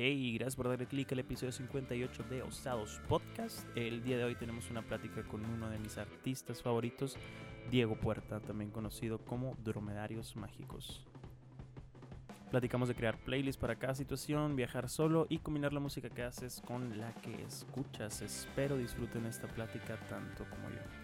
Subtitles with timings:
[0.00, 3.66] Hey, gracias por darle clic al episodio 58 de Osados Podcast.
[3.76, 7.16] El día de hoy tenemos una plática con uno de mis artistas favoritos,
[7.68, 11.04] Diego Puerta, también conocido como Dromedarios Mágicos.
[12.52, 16.62] Platicamos de crear playlists para cada situación, viajar solo y combinar la música que haces
[16.64, 18.22] con la que escuchas.
[18.22, 20.97] Espero disfruten esta plática tanto como yo.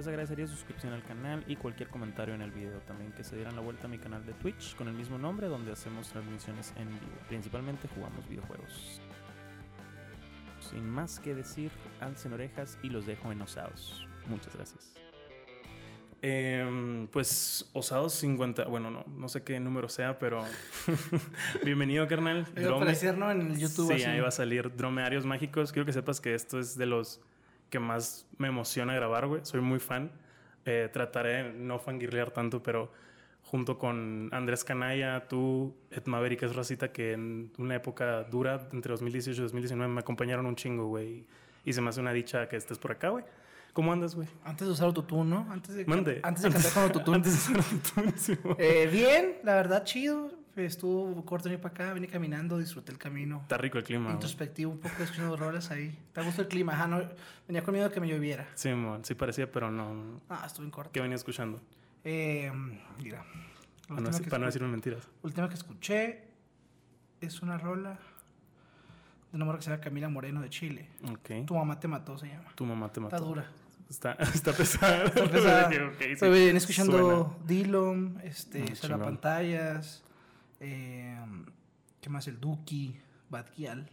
[0.00, 2.78] Les agradecería suscripción al canal y cualquier comentario en el video.
[2.86, 5.46] También que se dieran la vuelta a mi canal de Twitch con el mismo nombre
[5.46, 7.18] donde hacemos transmisiones en vivo.
[7.28, 9.02] Principalmente jugamos videojuegos.
[10.58, 14.08] Sin más que decir, alcen orejas y los dejo en osados.
[14.26, 14.94] Muchas gracias.
[16.22, 20.42] Em, pues Osados 50, bueno, no, no sé qué número sea, pero
[21.62, 22.46] bienvenido, carnal.
[22.56, 23.30] Iba a aparecer, ¿no?
[23.30, 23.88] En el YouTube.
[23.88, 24.04] Sí, así.
[24.04, 25.72] ahí va a salir Dromearios Mágicos.
[25.72, 27.20] Quiero que sepas que esto es de los
[27.70, 29.40] que más me emociona grabar, güey.
[29.44, 30.10] Soy muy fan.
[30.66, 32.92] Eh, trataré de no fangirlear tanto, pero
[33.42, 38.90] junto con Andrés Canaya, tú, Ed Maverick, es racita que en una época dura, entre
[38.90, 41.26] 2018 y 2019, me acompañaron un chingo, güey.
[41.64, 43.24] Y se me hace una dicha que estés por acá, güey.
[43.72, 44.28] ¿Cómo andas, güey?
[44.44, 45.46] Antes de usar autotune, ¿no?
[45.50, 46.20] Antes de, Mande.
[46.22, 47.16] Antes de cantar con autotune.
[47.18, 48.38] Antes de usar autotune, sí.
[48.58, 50.39] Eh, bien, la verdad, chido.
[50.66, 53.40] Estuvo corto venir para acá, vine caminando, disfruté el camino.
[53.42, 54.14] Está rico el clima, güey.
[54.14, 55.96] Introspectivo, un poco escuchando rolas ahí.
[56.12, 56.72] ¿Te gustó el clima?
[56.74, 57.02] Ajá, no,
[57.46, 58.46] venía con miedo de que me lloviera.
[58.54, 60.20] Sí, mon, sí parecía, pero no.
[60.28, 60.92] Ah, estuve en corto.
[60.92, 61.60] ¿Qué venía escuchando?
[62.04, 62.50] Eh,
[63.02, 63.24] mira.
[63.88, 65.08] Para no, para decirme mentiras.
[65.22, 66.22] última que escuché
[67.20, 67.98] es una rola
[69.30, 70.88] de una morra que se llama Camila Moreno de Chile.
[71.10, 71.46] Ok.
[71.46, 72.50] Tu mamá te mató, se llama.
[72.54, 73.16] Tu mamá te mató.
[73.16, 73.46] Está dura.
[73.88, 75.04] Está, está pesada.
[75.06, 75.68] Está pesada.
[75.68, 77.46] Dije, ok, sí, escuchando suena.
[77.46, 78.98] Dillon, este, Ah.
[78.98, 80.04] Pantallas,
[80.60, 81.18] eh,
[82.00, 82.26] ¿qué más?
[82.28, 82.96] El Duki,
[83.28, 83.88] Bad Gyal.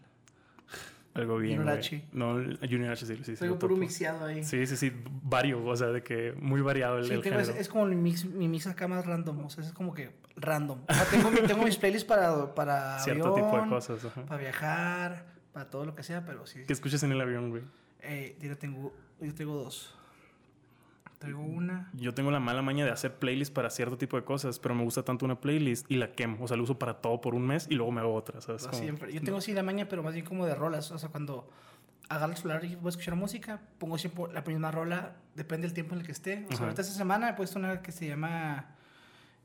[1.13, 1.77] Algo bien, Junior.
[1.79, 2.05] H.
[2.11, 3.45] No, el Junior H sí, sí, sí.
[3.47, 4.43] Lo puro mixeado ahí.
[4.43, 5.01] Sí, Sí, sí, sí.
[5.23, 7.59] Vario, o sea, de que muy variado el, el tengo- es, género.
[7.61, 10.79] es como mi mix, mi mix acá más random, o sea, es como que random.
[10.87, 14.05] O sea, tengo, mi- tengo mis playlists para, para Cierto avión, tipo de cosas.
[14.05, 14.25] ajá.
[14.27, 16.59] para viajar, para todo lo que sea, pero sí.
[16.67, 17.63] ¿Qué escuchas en el avión, güey?
[18.01, 19.95] Eh, tengo, yo tengo dos.
[21.19, 21.89] Traigo una.
[21.93, 24.83] Yo tengo la mala maña de hacer playlists para cierto tipo de cosas, pero me
[24.83, 26.43] gusta tanto una playlist y la quemo.
[26.43, 28.63] O sea, la uso para todo por un mes y luego me hago otra, ¿sabes?
[28.65, 29.11] No Como- siempre.
[29.13, 30.91] Yo tengo así la maña, pero más bien como de rolas.
[30.91, 31.49] O sea, cuando
[32.09, 35.73] agarro el celular y voy a escuchar música, pongo siempre la misma rola, depende del
[35.73, 36.43] tiempo en el que esté.
[36.45, 36.63] O sea, Ajá.
[36.65, 38.75] ahorita esta semana he puesto una que se llama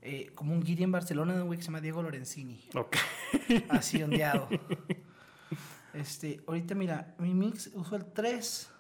[0.03, 2.61] eh, como un guiri en Barcelona de un güey que se llama Diego Lorenzini.
[2.75, 2.97] Ok.
[3.71, 4.47] Así ondeado.
[5.95, 8.71] este, ahorita mira, mi mix uso el 3,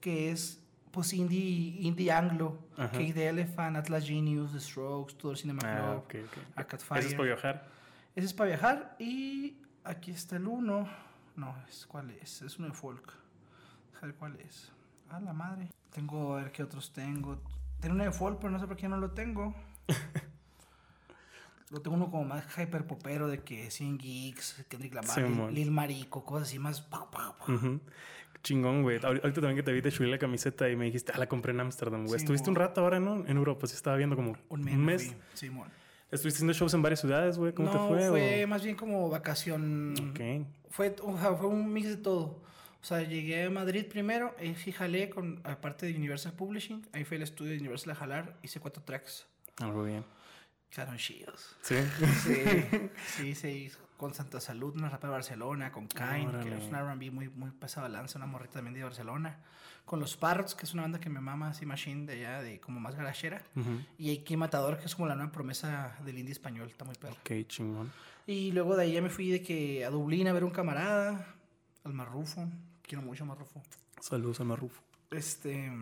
[0.00, 0.62] que es
[0.98, 2.58] pues indie, indie anglo.
[2.76, 2.90] Ajá.
[2.90, 6.38] Cake the Elephant, Atlas Genius, The Strokes, Tudor Cinema Club, Ah, ok, ok.
[6.56, 7.16] Arcade ¿Eso es Fire.
[7.16, 7.68] para viajar?
[8.16, 8.96] Ese es para viajar.
[8.98, 10.88] Y aquí está el uno.
[11.36, 12.42] No, es, ¿cuál es?
[12.42, 13.12] Es uno de folk.
[13.92, 14.72] Deja ver cuál es.
[15.08, 15.68] Ah, la madre.
[15.92, 17.40] Tengo, a ver qué otros tengo.
[17.78, 19.54] Tengo uno de folk, pero no sé por qué no lo tengo.
[21.70, 25.54] lo tengo uno como más hyper popero de que 100 geeks, Kendrick Lamar, Sí, Lil.
[25.54, 26.80] Lil Marico, cosas así más.
[26.80, 27.06] pa.
[27.46, 27.80] Ujú.
[28.42, 28.98] Chingón, güey.
[28.98, 31.28] Ahor- Ahorita también que te vi, te subí la camiseta y me dijiste, ah, la
[31.28, 32.18] compré en Ámsterdam, güey.
[32.18, 33.24] Sí, Estuviste un rato ahora, ¿no?
[33.26, 34.74] En Europa, sí estaba viendo como Un mes.
[34.74, 35.06] un me mes.
[35.06, 35.16] fui.
[35.34, 35.68] Simón.
[36.10, 37.52] ¿Estuviste haciendo shows en varias ciudades, güey?
[37.52, 38.08] ¿Cómo no, te fue?
[38.08, 39.94] fue o- más bien como vacación.
[40.10, 40.46] Ok.
[40.70, 42.42] Fue, o sea, fue un mix de todo.
[42.80, 47.04] O sea, llegué a Madrid primero, ahí sí jalé con, aparte de Universal Publishing, ahí
[47.04, 49.26] fue el estudio de Universal a jalar, hice cuatro tracks.
[49.58, 50.04] Algo bien.
[50.70, 51.56] Quedaron chidos.
[51.62, 51.74] Sí.
[52.22, 52.34] Sí,
[53.16, 56.64] sí, se hizo con Santa Salud, una rapa de Barcelona, con Kain, que Órale.
[56.64, 59.40] es una R&B muy, muy pasada lanza, una morrita también de Barcelona.
[59.84, 62.60] Con Los Parrots, que es una banda que me mama, así machine de allá, de
[62.60, 63.42] como más garachera.
[63.56, 63.80] Ujú.
[63.98, 67.14] Y aquí Matador, que es como la nueva promesa del indie español, está muy perro.
[67.14, 67.90] Ok, chingón.
[68.24, 71.34] Y luego de ahí ya me fui de que a Dublín a ver un camarada,
[71.82, 72.48] al Marrufo.
[72.82, 73.62] Quiero mucho a Marrufo.
[74.00, 74.80] Saludos a Marrufo.
[75.10, 75.72] Este,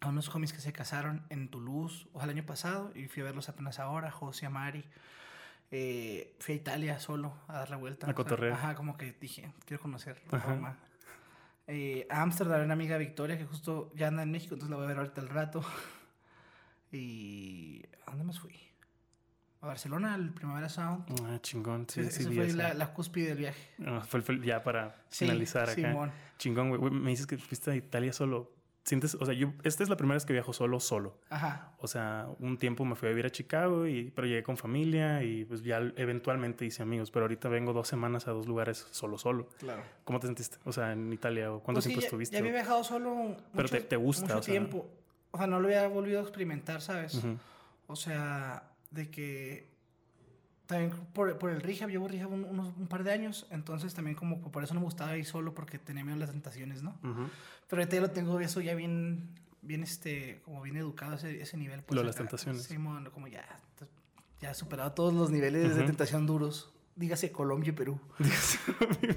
[0.00, 3.24] a unos homies que se casaron en Toulouse, o el año pasado, y fui a
[3.24, 4.84] verlos apenas ahora, José Amari.
[5.72, 8.10] Eh, fui a Italia solo a dar la vuelta.
[8.10, 8.52] A cotorrear.
[8.54, 10.20] ajá, como que dije, quiero conocer.
[10.30, 10.76] Roma.
[11.68, 14.86] Eh, a Ámsterdam, una amiga Victoria que justo ya anda en México, entonces la voy
[14.86, 15.62] a ver ahorita al rato.
[16.92, 18.52] Y ¿a dónde más fui?
[19.60, 21.04] A Barcelona, al Primavera Sound.
[21.24, 21.86] Ah, chingón.
[21.88, 23.68] Sí, Esa sí, esa fue la, la cúspide del viaje.
[23.86, 25.74] Ah, fue, fue ya para Sí, finalizar acá.
[25.74, 26.10] Simón.
[26.38, 26.70] Chingón.
[26.76, 28.50] Güey, Me dices que fuiste a Italia solo.
[28.82, 31.18] Sientes, o sea, yo, esta es la primera vez que viajo solo, solo.
[31.28, 31.74] Ajá.
[31.78, 35.22] O sea, un tiempo me fui a vivir a Chicago, y, pero llegué con familia
[35.22, 37.10] y pues ya eventualmente hice amigos.
[37.10, 39.48] Pero ahorita vengo dos semanas a dos lugares solo, solo.
[39.58, 39.82] Claro.
[40.04, 40.56] ¿Cómo te sentiste?
[40.64, 42.34] O sea, en Italia, ¿o ¿cuánto Pues sí, tiempo ya- estuviste?
[42.34, 43.36] Ya había viajado solo.
[43.52, 44.52] Pero mucho- te- te gusta, Mucho o sea.
[44.52, 44.88] tiempo.
[45.30, 47.20] O sea, no lo había volvido a experimentar, ¿sabes?
[47.86, 49.69] O sea, de que.
[50.70, 53.46] También por, por el rehab, llevo rehab un, unos, un par de años.
[53.50, 56.30] Entonces también, como por eso no me gustaba ir solo porque tenía miedo a las
[56.30, 56.90] tentaciones, ¿no?
[57.02, 57.28] Ujú.
[57.68, 59.28] Pero ahorita ya lo tengo eso ya bien.
[59.62, 60.40] Bien, este.
[60.44, 61.82] Como bien educado a ese, ese nivel.
[61.82, 62.62] pues, Lo de las tentaciones.
[62.62, 63.44] Sí, mon, como ya.
[64.40, 65.86] Ya he superado todos los niveles de Ujú.
[65.86, 66.72] tentación duros.
[66.96, 68.00] dígase Colombia y Perú.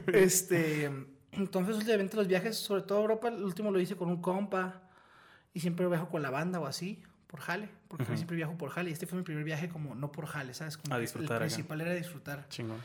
[0.07, 0.85] este,
[1.31, 4.81] entonces últimamente los viajes, sobre todo a Europa, el último lo hice con un compa
[5.53, 7.03] y siempre viajo con la banda o así,
[7.33, 8.91] por jale, porque siempre viajo por jale.
[8.91, 10.77] Y este fue mi primer viaje como no por jale, ¿sabes?
[10.77, 11.41] Como A disfrutar.
[11.41, 12.47] El principal era disfrutar.
[12.47, 12.77] Chingón.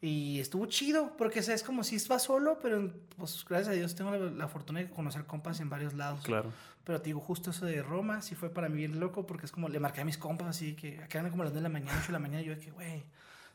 [0.00, 3.72] Y estuvo chido, porque o sea, es como si vas solo, pero pues gracias a
[3.74, 6.24] Dios tengo la, la fortuna de conocer compas en varios lados.
[6.24, 6.50] Claro.
[6.82, 9.52] Pero te digo, justo eso de Roma sí fue para mí bien loco, porque es
[9.52, 11.72] como le marqué a mis compas así, que acá eran como las 9 de la
[11.72, 13.04] mañana, 8 de la mañana, y yo de que, güey,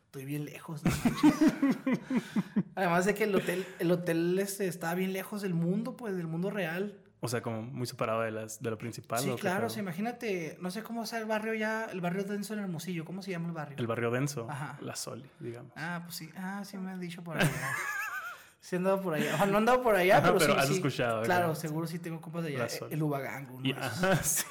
[0.06, 0.82] estoy bien lejos.
[0.86, 2.14] no manches".
[2.76, 6.28] Además de que el hotel, el hotel este, estaba bien lejos del mundo, pues del
[6.28, 6.98] mundo real.
[7.20, 9.20] O sea, como muy separado de, las, de lo principal.
[9.20, 12.00] Sí, ¿o qué claro, o sea, imagínate, no sé cómo está el barrio ya, el
[12.00, 13.78] barrio denso en Hermosillo, ¿cómo se llama el barrio?
[13.80, 14.48] El barrio denso.
[14.50, 14.78] Ajá.
[14.82, 15.72] La Soli, digamos.
[15.76, 17.50] Ah, pues sí, ah, sí me han dicho por allá.
[18.60, 20.54] sí he andado por allá, o sea, no he andado por allá, Ajá, pero, pero
[20.54, 20.74] sí, has sí.
[20.76, 21.60] escuchado, Claro, ¿verdad?
[21.62, 24.48] seguro sí tengo compas de allá, eh, el Ubagango, Y, ajá, sí.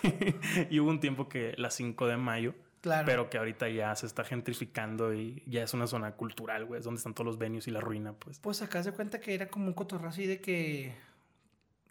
[0.68, 3.04] y hubo un tiempo que la 5 de mayo, Claro.
[3.06, 6.78] pero que ahorita ya se está gentrificando y ya es una zona cultural, güey.
[6.78, 8.38] Es donde están todos los venues y la ruina, pues.
[8.38, 10.94] Pues acá se cuenta que era como un cotorreo así de que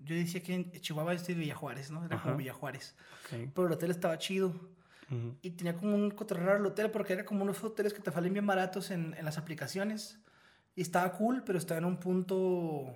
[0.06, 2.06] yo decía que en Chihuahua este Villa Juárez, ¿no?
[2.06, 2.38] Era como Ajá.
[2.38, 2.96] Villa Juárez.
[3.26, 3.50] Ok.
[3.54, 4.48] Pero el hotel estaba chido.
[5.12, 5.36] Ujú.
[5.42, 8.34] Y tenía como un cotorreo al hotel porque era como unos hoteles que te salen
[8.34, 10.20] bien baratos en, en las aplicaciones.
[10.76, 12.94] Y estaba cool, pero estaba en un punto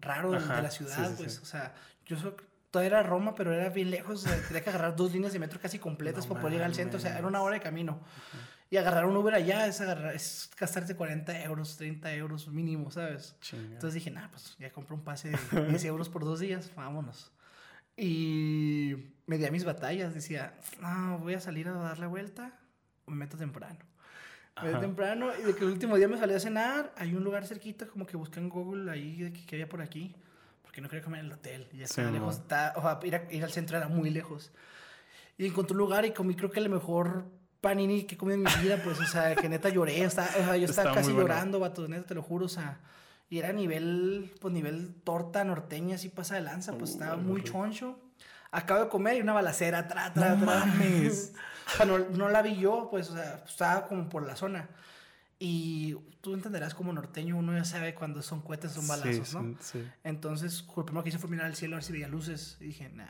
[0.00, 1.34] raro de, de la ciudad, sí, pues.
[1.34, 1.40] sí.
[1.42, 2.36] O sea, yo so-
[2.70, 4.24] todavía era Roma, pero era bien lejos.
[4.24, 6.68] o sea, tenía que agarrar dos líneas de metro casi completas No para poder llegar
[6.68, 6.98] al centro.
[6.98, 8.00] O sea, era una hora de camino.
[8.68, 13.36] Y agarrar un Uber allá es, agarrar, es gastarte 40 euros, 30 euros mínimo, ¿sabes?
[13.40, 13.62] Chinga.
[13.74, 15.36] Entonces dije, nah, pues ya compré un pase de
[15.68, 17.30] 10 euros por dos días, vámonos.
[17.96, 18.94] Y
[19.26, 22.58] me di a mis batallas, decía, no, voy a salir a dar la vuelta
[23.06, 23.78] o me meto temprano.
[24.62, 27.22] Me meto temprano y de que el último día me salí a cenar, hay un
[27.24, 30.14] lugar cerquita, como que busqué en Google ahí de que, que había por aquí,
[30.62, 31.68] porque no quería comer en el hotel.
[31.72, 34.52] Y ya Sí, lejos, está- o sea, ir, a- ir al centro era muy lejos.
[35.38, 37.26] Y encontré un lugar y comí creo que el mejor
[37.66, 40.24] panini que he comido en mi vida, pues, o sea, que neta lloré, o sea,
[40.24, 41.20] o sea, yo estaba Estaba casi bueno.
[41.28, 42.78] llorando, vato, neta, te lo juro, o sea,
[43.28, 47.42] y era nivel, pues, nivel torta norteña, así pasa de lanza, pues, Uh, estaba muy
[47.42, 47.98] choncho.
[48.52, 50.64] Acabo de comer y una balacera, tra, tra, No tra.
[50.66, 51.32] mames.
[51.66, 54.68] O sea, no, no la vi yo, pues, o sea, estaba como por la zona.
[55.40, 59.42] Y tú entenderás como norteño, uno ya sabe cuando son cohetes, son balazos, sí, ¿no?
[59.42, 59.88] sí, sí.
[60.04, 62.56] Entonces, lo primero que hice fue mirar al cielo a ver si veía luces.
[62.60, 63.06] Y dije, nah.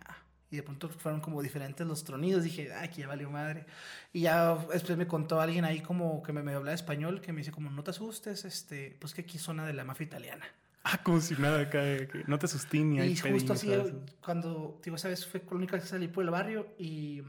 [0.50, 2.44] Y de pronto fueron como diferentes los tronidos.
[2.44, 3.66] Dije, ah, aquí ya valió madre.
[4.12, 7.38] Y ya después me contó alguien ahí como que me, me hablaba español, que me
[7.40, 10.46] dice como, no te asustes, este, pues que aquí es zona de la mafia italiana.
[10.84, 11.82] Ah, como si nada acá,
[12.28, 13.92] no te asustes ni hay Y justo así, ¿sabes?
[14.24, 17.22] cuando, digo, esa vez fue la única vez que salí por el barrio y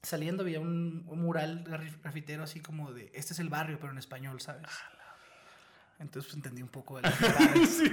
[0.00, 3.90] saliendo había un, un mural graf- grafitero así como de, este es el barrio, pero
[3.92, 4.62] en español, ¿sabes?
[5.98, 7.10] Entonces pues, entendí un poco de la
[7.66, 7.92] Sí,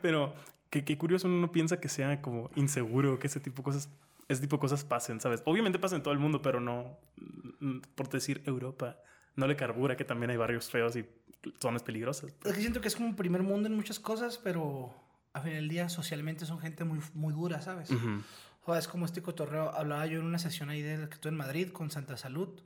[0.00, 0.32] pero
[0.70, 3.88] qué, qué curioso uno piensa que sea como inseguro, que ese tipo de cosas,
[4.28, 5.42] ese tipo de cosas pasen, ¿sabes?
[5.44, 6.98] Obviamente pasa en todo el mundo, pero no,
[7.60, 8.98] mm, por decir Europa,
[9.36, 11.06] no le carbura que también hay barrios feos y
[11.60, 12.34] zonas peligrosas.
[12.44, 14.92] Es que siento que es como un primer mundo en muchas cosas, pero
[15.32, 17.90] a fin del día socialmente son gente muy, muy dura, ¿sabes?
[17.90, 18.22] Ujú.
[18.64, 19.74] O sea, es como este cotorreo.
[19.74, 22.60] Hablaba yo en una sesión ahí de que estuve en Madrid con Santa Salud.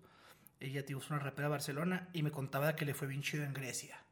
[0.59, 3.53] Ella es una rapera de Barcelona y me contaba que le fue bien chido en
[3.53, 4.03] Grecia.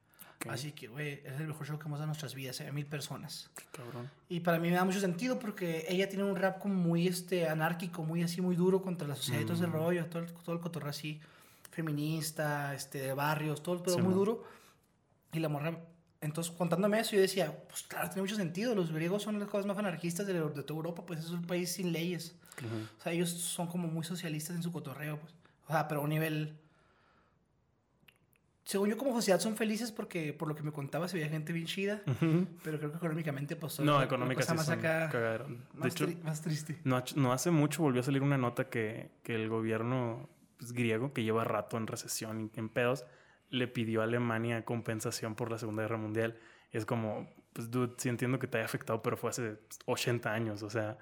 [0.46, 0.52] Ok.
[0.52, 2.86] Así que, güey, es el mejor show que hemos dado en nuestras vidas, eh, mil
[2.86, 3.50] personas.
[3.54, 4.10] Qué cabrón.
[4.30, 7.46] Y para mí me da mucho sentido porque ella tiene un rap como muy este,
[7.48, 9.72] anárquico, muy así, muy duro contra la sociedad y todo ese Mm.
[9.72, 11.20] rollo, todo el, todo el cotorreo así,
[11.70, 14.18] feminista, este, de barrios, todo el pedo Sí, muy man.
[14.18, 14.44] duro.
[15.32, 15.78] Y la morra,
[16.20, 18.74] entonces contándome eso, yo decía, pues claro, tiene mucho sentido.
[18.74, 21.70] Los griegos son las cosas más anarquistas de, de toda Europa, pues es un país
[21.72, 22.34] sin leyes.
[22.58, 22.76] Ujú.
[22.98, 25.34] O sea, ellos son como muy socialistas en su cotorreo, pues.
[25.68, 26.56] O sea, pero a un nivel.
[28.64, 31.52] Según yo, como sociedad son felices porque, por lo que me contaba, se veía gente
[31.52, 32.02] bien chida.
[32.62, 33.80] Pero creo que económicamente, pues.
[33.80, 35.08] No, cosa sí más acá.
[35.10, 35.46] cagadero.
[35.48, 36.78] De Más, hecho, tri- más triste.
[36.84, 41.12] no, no hace mucho volvió a salir una nota que, que el gobierno pues, griego,
[41.12, 43.06] que lleva rato en recesión y en pedos,
[43.48, 46.38] le pidió a Alemania compensación por la Segunda Guerra Mundial.
[46.72, 50.32] Y es como, pues, dude, sí entiendo que te haya afectado, pero fue hace 80
[50.32, 50.62] años.
[50.62, 50.98] O sea,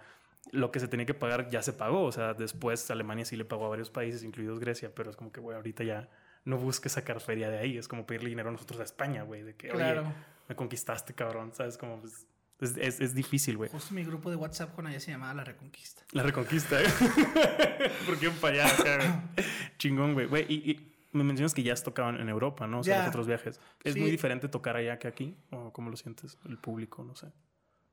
[0.52, 2.04] lo que se tenía que pagar ya se pagó.
[2.04, 5.30] O sea, después Alemania sí le pagó a varios países, incluidos Grecia, pero es como
[5.32, 6.08] que, güey, ahorita ya
[6.44, 7.78] no busques sacar feria de ahí.
[7.78, 10.02] Es como pedirle dinero a nosotros a España, güey, de que, Claro.
[10.02, 10.12] oye,
[10.48, 11.52] me conquistaste, cabrón.
[11.54, 11.76] ¿Sabes?
[11.78, 12.26] Como, pues,
[12.60, 13.70] es, es, es difícil, güey.
[13.70, 16.02] Justo mi grupo de WhatsApp con ella se llamaba La Reconquista.
[16.12, 16.86] La reconquista, ¿eh?
[18.06, 18.74] ¿Por qué para allá?
[18.74, 19.46] acá, güey?
[19.78, 20.26] Chingón, güey.
[20.26, 22.80] Güey, y, y me mencionas que ya has tocado en Europa, ¿no?
[22.80, 23.00] O sea, Ya.
[23.02, 23.60] los otros viajes.
[23.84, 24.00] ¿Es Sí.
[24.00, 25.36] muy diferente tocar allá que aquí?
[25.50, 26.38] ¿O cómo lo sientes?
[26.46, 27.28] El público, no sé.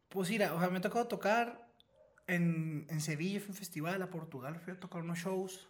[0.09, 1.67] Pues mira, o sea, me ha tocado tocar
[2.27, 5.67] en, en Sevilla, fui a un festival, a Portugal, fui a tocar unos shows.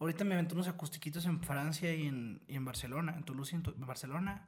[0.00, 3.56] Ahorita me aventé unos acustiquitos en Francia y en, y en Barcelona, en Toulouse y
[3.56, 4.46] en, Tu- en Barcelona.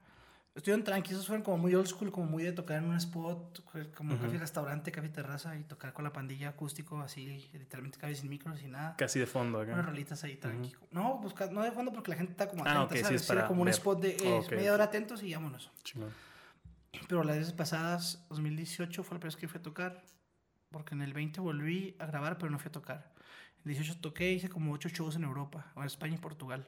[0.54, 3.64] Estuvieron tranquilos, esos fueron como muy old school, como muy de tocar en un spot,
[3.95, 8.28] como café restaurante, café terraza y tocar con la pandilla acústico, así, literalmente casi sin
[8.28, 8.97] micros y nada.
[8.97, 9.73] Casi de fondo acá.
[9.75, 10.75] Unas rolitas ahí tranqui.
[10.90, 13.21] No, pues no de fondo porque la gente está como Ah, atenta, ok, sí, ¿sabes?
[13.23, 13.75] es para Era como un ver.
[13.75, 15.71] spot de eh, Ok, media hora atentos y vámonos.
[15.85, 16.11] Chingón.
[17.09, 20.02] Pero las veces pasadas, 2018 fue la primera vez que fui a tocar,
[20.71, 23.12] porque en el 20 volví a grabar, pero no fui a tocar.
[23.64, 26.67] El 18 toqué, hice como 8 shows en Europa, en España y Portugal.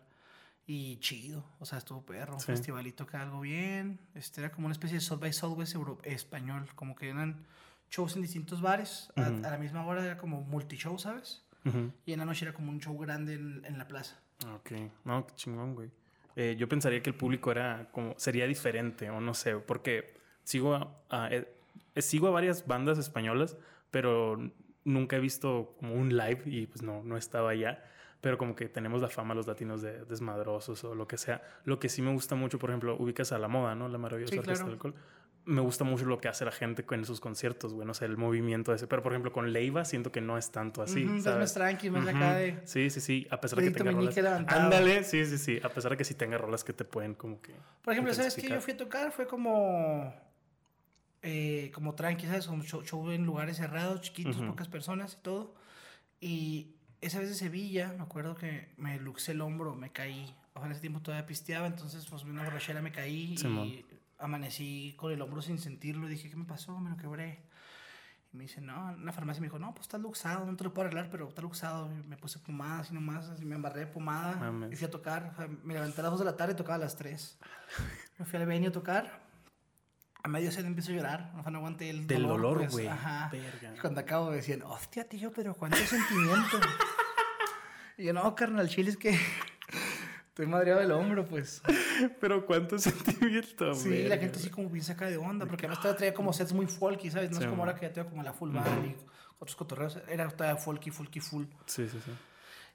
[0.66, 2.46] Y chido, o sea, estuvo perro, un Sí.
[2.46, 3.98] festivalito que algo bien.
[4.14, 7.44] Este era como una especie de South by Southwest español, como que eran
[7.90, 9.44] shows en distintos bares, a, Ujú.
[9.46, 11.44] a la misma hora era como multishow, ¿sabes?
[11.64, 11.90] Ujú.
[12.06, 14.20] Y en la noche era como un show grande en, en la plaza.
[14.46, 14.72] Ah, Ok,
[15.04, 15.90] no, qué chingón, güey.
[16.36, 20.74] Eh, yo pensaría que el público era como, sería diferente, o no sé, porque sigo
[20.74, 21.46] a, a- eh,
[21.94, 23.56] eh, sigo a varias bandas españolas,
[23.90, 24.50] pero
[24.84, 27.82] nunca he visto como un live y pues no, no estaba allá.
[28.20, 31.42] Pero como que tenemos la fama los latinos de desmadrosos o lo que sea.
[31.64, 33.88] Lo que sí me gusta mucho, por ejemplo, ubicas a La Moda, ¿no?
[33.88, 34.64] La maravillosa Sí, claro.
[34.64, 34.94] del alcohol.
[35.44, 37.84] Me gusta mucho lo que hace la gente en sus conciertos, güey.
[37.84, 38.86] No sé, el movimiento ese.
[38.86, 41.38] Pero, por ejemplo, con Leiva siento que no es tanto así, Ujú, es ¿sabes?
[41.40, 42.16] más tranqui, más Ujú.
[42.16, 42.60] acá de...
[42.64, 43.26] Sí, sí, sí.
[43.28, 44.16] A pesar de que tenga rolas.
[44.46, 45.60] Ándale, sí, sí, sí.
[45.64, 47.56] A pesar de que sí tenga rolas que te pueden como que.
[47.82, 48.48] Por ejemplo, ¿sabes qué?
[48.48, 50.14] Yo fui a tocar, fue como.
[51.22, 52.46] Eh, como tranqui, ¿sabes?
[52.48, 54.46] Un show, show en lugares cerrados, chiquitos, Ujú.
[54.48, 55.54] pocas personas y todo.
[56.20, 60.34] Y esa vez de Sevilla, me acuerdo que me luxé el hombro, me caí.
[60.54, 63.66] Ojalá ese tiempo todavía pisteaba, entonces, pues, una borrachera me caí Simón.
[63.68, 63.84] y
[64.18, 66.06] amanecí con el hombro sin sentirlo.
[66.06, 66.78] Dije, ¿qué me pasó?
[66.78, 67.40] Me lo quebré.
[68.32, 70.64] Y me dice, no, en la farmacia me dijo, no, pues está luxado, no te
[70.64, 71.90] lo puedo arreglar, pero está luxado.
[71.92, 74.72] Y me puse pomada así nomás, así me embarré de pomada Mames.
[74.72, 75.30] y fui a tocar.
[75.32, 77.38] O sea, me levanté a las 2 de la tarde y tocaba a las 3.
[78.18, 79.21] Me fui al venio a tocar.
[80.24, 81.32] A medio set empiezo a llorar.
[81.34, 82.86] No, no aguanté el Del dolor, pues, güey.
[82.86, 86.60] Y cuando acabo me decían, hostia, tío, pero cuánto sentimiento.
[87.98, 89.10] y yo, no, carnal, chile es que
[90.28, 91.60] estoy madreado del hombro, pues.
[92.20, 95.80] Pero cuánto sentimiento, Sí, verga, la gente así como bien saca de onda, porque además
[95.80, 97.30] todavía traía como sets muy folky, ¿sabes?
[97.30, 97.68] No Sí, es como man.
[97.68, 98.96] ahora que ya tengo como la full band y
[99.38, 99.98] otros cotorreos.
[100.08, 101.44] Era todavía folky, folky, full.
[101.66, 102.10] Sí, sí, sí.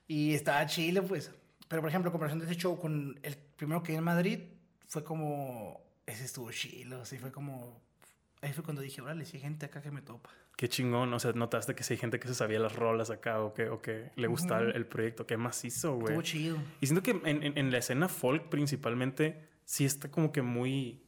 [0.08, 1.32] Y estaba chile, pues.
[1.68, 4.40] Pero, por ejemplo, en comparación de ese show con el primero que vi en Madrid,
[4.88, 5.82] fue como...
[6.08, 7.80] Ese estuvo chilo, así fue como...
[8.42, 10.30] Ahí fue cuando dije, órale, si hay gente acá que me topa.
[10.56, 11.14] Qué chingón.
[11.14, 13.70] O sea, notaste que sí hay gente que se sabía las rolas acá o que,
[13.70, 15.26] o que le gustaba el, el proyecto.
[15.28, 16.14] Qué macizo, güey.
[16.14, 16.58] Estuvo chido.
[16.82, 21.04] Y siento que en, en- en la escena folk principalmente sí está como que muy...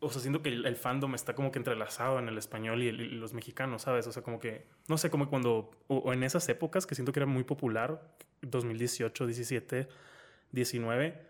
[0.00, 2.88] O sea, siento que el, el fandom está como que entrelazado en el español y,
[2.88, 4.06] el- y los mexicanos, ¿sabes?
[4.06, 4.66] O sea, como que...
[4.88, 5.70] No sé, como cuando...
[5.88, 9.88] O, o en esas épocas que siento que era muy popular, 2018, 17,
[10.52, 11.26] 19,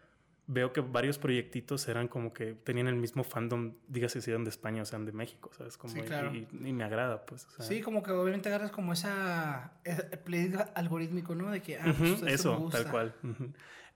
[0.48, 4.50] veo que varios proyectitos eran como que tenían el mismo fandom, dígase si eran de
[4.50, 5.76] España o sean de México, ¿sabes?
[5.76, 6.32] Como Sí, claro.
[6.34, 7.46] y, y me agrada, pues.
[7.46, 9.72] o sea, Sí, como que obviamente agarras como esa...
[9.84, 11.50] ese play algorítmico, ¿no?
[11.50, 12.82] De que, ah, pues, esto me eso, gusta.
[12.82, 13.14] tal cual.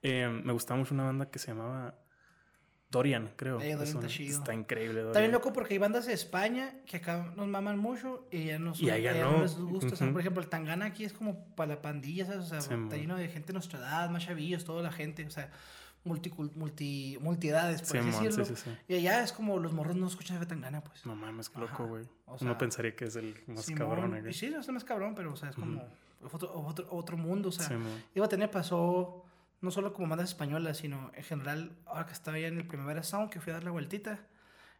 [0.03, 1.95] Eh, me gustaba mucho una banda que se llamaba
[2.89, 3.61] Dorian, creo.
[3.61, 5.01] Eh, Dorian Es está está increíble.
[5.03, 5.31] Dorian.
[5.31, 8.89] loco porque hay bandas de España que acá nos maman mucho y ya no, Y
[8.89, 9.41] allá no.
[9.43, 9.93] les gusta.
[9.93, 10.13] O sea, Ujú.
[10.15, 12.41] por ejemplo, el Tangana aquí es como para la pandilla, ¿sabes?
[12.41, 15.25] O sea, Sí, está lleno de gente de nuestra edad, más chavillos, toda la gente.
[15.25, 15.49] O sea,
[16.05, 18.45] multicul- multi, multiedades, por Sí, así mon, decirlo.
[18.45, 18.77] sí, sí, sí.
[18.87, 21.05] Y allá es como los morros no escuchan de Tangana, pues.
[21.05, 22.03] No mames, qué loco, güey.
[22.25, 24.13] O Uno sea, pensaría que es el más cabrón.
[24.15, 24.29] acá.
[24.29, 25.83] Y sí, no es el más cabrón, pero o sea, es como
[26.31, 27.49] otro, otro, otro mundo.
[27.49, 28.03] O sea, mon.
[28.15, 29.23] iba a tener, pasó
[29.61, 33.03] no solo como bandas españolas, sino en general, ahora que estaba ya en el Primavera
[33.03, 34.25] Sound, que fui a dar la vueltita,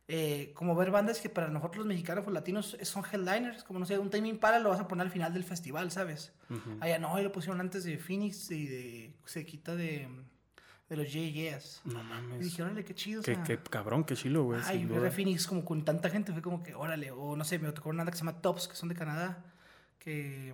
[0.08, 3.86] eh, como ver bandas que para nosotros los mexicanos o latinos son headliners, como no
[3.86, 6.34] sé, un Timing para lo vas a poner al final del festival, ¿sabes?
[6.80, 10.10] Allá no, y lo pusieron antes de Phoenix y de se quita de,
[10.92, 11.82] de los JJs.
[11.86, 12.40] No Y mames.
[12.42, 13.22] dije, órale, qué chido.
[13.22, 14.60] o Qué, sea, qué cabrón, qué chilo, güey.
[14.66, 15.10] Ay, ver a.
[15.12, 18.04] Phoenix como con tanta gente fue como que, órale, o no sé, me tocó una
[18.06, 19.42] que se llama Tops, que son de Canadá,
[20.00, 20.54] que,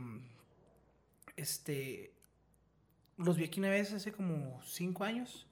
[1.35, 2.11] este,
[3.17, 5.47] los vi aquí una vez hace como cinco años,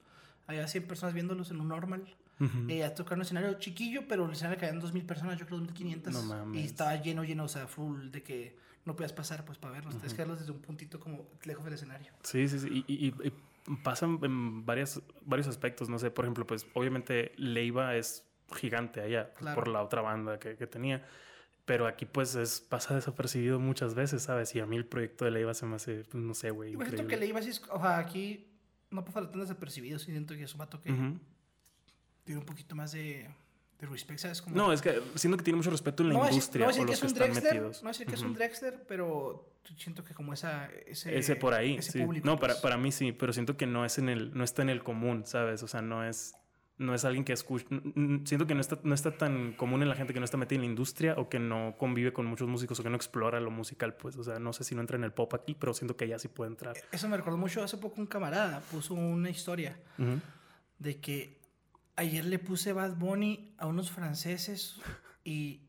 [0.46, 2.68] había 100 personas viéndolos en un normal, Ujú.
[2.70, 6.12] y a tocar un escenario chiquillo, pero el escenario caían 2.000 personas, yo creo 2.500,
[6.12, 6.60] No mames.
[6.62, 9.94] y estaba lleno, lleno, o sea, full, de que no podías pasar, pues, para verlos,
[9.94, 12.12] tienes que verlos desde un puntito como lejos del escenario.
[12.22, 12.84] Sí, sí, sí.
[12.86, 13.32] Y, y- y- y
[13.82, 15.88] pasan en varias, varios aspectos.
[15.88, 19.54] No sé, por ejemplo, pues obviamente Leiva es gigante allá Claro.
[19.56, 21.04] por la otra banda que, que tenía.
[21.64, 24.54] Pero aquí pues es, pasa desapercibido muchas veces, ¿sabes?
[24.54, 26.70] Y a mí el proyecto de Leiva se me hace, pues, no sé, güey.
[26.76, 27.16] Cierto que increíble.
[27.18, 28.46] le iba así, o sea, aquí
[28.90, 30.90] no faltar tan desapercibido, sí siento que es un vato que
[32.24, 33.28] tiene un poquito más de,
[33.80, 34.40] de respect, ¿sabes?
[34.42, 36.80] Como, No, es que siento que tiene mucho respeto en la no industria no voy
[36.80, 37.76] a o que los es que un están Drexler, metidos.
[37.76, 41.36] no voy a decir que es un Drexler, pero siento que como esa, ese, Ese
[41.36, 42.00] por ahí, ese sí.
[42.02, 42.62] público, no, para, pues.
[42.62, 45.24] para mí sí, pero siento que no es en el, no está en el común,
[45.26, 45.62] ¿sabes?
[45.62, 46.34] O sea, no es,
[46.78, 47.66] no es alguien que escucha.
[48.24, 50.56] Siento que no está, no está tan común en la gente que no está metida
[50.56, 53.50] en la industria o que no convive con muchos músicos o que no explora lo
[53.50, 54.16] musical, pues.
[54.16, 56.18] O sea, no sé si no entra en el pop aquí, pero siento que allá
[56.18, 56.76] sí puede entrar.
[56.92, 60.20] Eso me recordó mucho, hace poco un camarada puso una historia Ujú.
[60.78, 61.36] de que
[61.96, 64.76] Ayer le puse Bad Bunny a unos franceses
[65.24, 65.60] y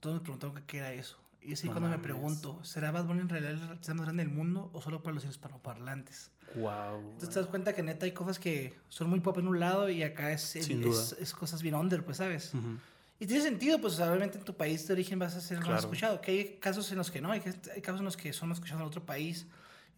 [0.00, 1.18] todos me preguntaron qué era eso.
[1.42, 2.02] Y ahí No cuando me mames.
[2.02, 5.14] pregunto, ¿será Bad Bunny en realidad el artista más grande del mundo o solo para
[5.14, 6.30] los hispanoparlantes?
[6.54, 7.00] Wow.
[7.12, 9.90] Entonces te das cuenta que neta hay cosas que son muy pop en un lado
[9.90, 10.70] y acá es, es,
[11.18, 12.54] es cosas bien under, pues, ¿sabes?
[12.54, 12.78] Ujú.
[13.20, 15.80] Y tiene sentido, pues obviamente en tu país de origen vas a ser más Claro.
[15.80, 16.20] escuchado.
[16.22, 17.42] Que hay casos en los que no, hay,
[17.74, 19.46] hay casos en los que son más escuchados en otro país.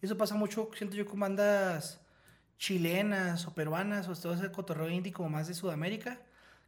[0.01, 2.01] Y eso pasa mucho, siento yo, con bandas
[2.57, 6.19] chilenas o peruanas o todo ese cotorreo indie como más de Sudamérica,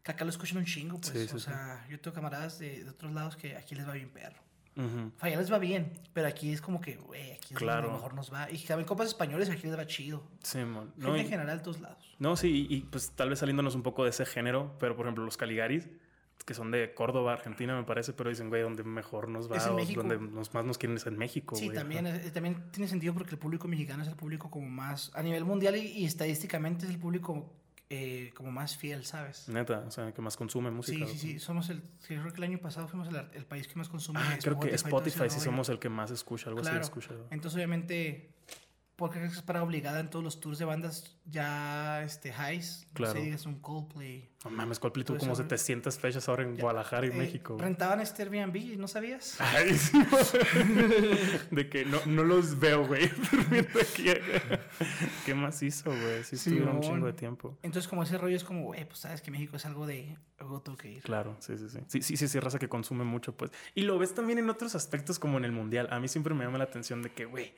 [0.04, 1.14] que acá lo escuchan un chingo, pues.
[1.14, 1.46] Sí, sí, o sí.
[1.46, 4.42] sea, yo tengo camaradas de, de otros lados que aquí les va bien perro.
[4.78, 7.66] O sea, ya les va bien, pero aquí es como que, güey, aquí es donde
[7.66, 7.90] Claro.
[7.90, 8.50] a lo mejor nos va.
[8.50, 10.24] Y también copas españoles aquí les va chido.
[10.42, 10.94] Sí, mon.
[10.94, 12.16] Gente No, en y- general de todos lados.
[12.18, 15.06] No, sí, y, y, pues tal vez saliéndonos un poco de ese género, pero por
[15.06, 15.90] ejemplo los Caligaris,
[16.50, 19.68] que son de Córdoba, Argentina, me parece, pero dicen, güey, donde mejor nos va, Es
[19.68, 20.02] en o México.
[20.02, 21.78] donde nos, más nos quieren es en México, Sí, güey.
[21.78, 25.22] también, eh, también tiene sentido porque el público mexicano es el público como más, a
[25.22, 27.54] nivel mundial y, y estadísticamente es el público
[27.92, 29.48] eh, como más fiel, ¿sabes?
[29.48, 31.06] Neta, o sea, que más consume música.
[31.06, 33.88] Sí, sí, sí, somos el, creo que el año pasado fuimos el, país que más
[33.90, 36.78] consume Ah, creo que y todo Spotify sí somos el que más escucha, algo Claro.
[36.78, 37.28] así he escuchado.
[37.30, 38.32] Entonces, obviamente,
[39.00, 42.86] porque es para obligada en todos los tours de bandas ya este, highs?
[42.94, 43.14] Claro.
[43.14, 44.30] No sé, digas un Coldplay.
[44.44, 47.58] No mames, Coldplay tuvo como eso, 700 fechas ahora en Guadalajara y Eh, México.
[47.58, 49.36] Rentaban este Airbnb, ¿no sabías?
[49.40, 49.98] Ay, sí.
[51.52, 53.10] de que no, no los veo, güey.
[55.26, 56.24] ¿Qué más hizo, güey?
[56.24, 57.58] Sí, estuvieron un chingo de tiempo.
[57.64, 60.62] Entonces, como ese rollo es como, güey, pues sabes que México es algo de, algo
[60.62, 61.04] tengo que ir.
[61.04, 61.80] Claro, sí, sí, sí.
[61.88, 63.52] Sí, sí, sí, sí, raza que consume mucho, pues.
[63.76, 65.88] Y lo ves también en otros aspectos como en el mundial.
[65.92, 67.54] A mí siempre me llama la atención de que, güey,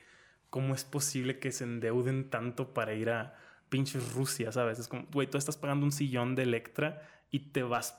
[0.52, 3.34] ¿cómo es posible que se endeuden tanto para ir a
[3.70, 4.78] pinches Rusia, sabes?
[4.78, 7.98] Es como, güey, tú estás pagando un sillón de Electra y te vas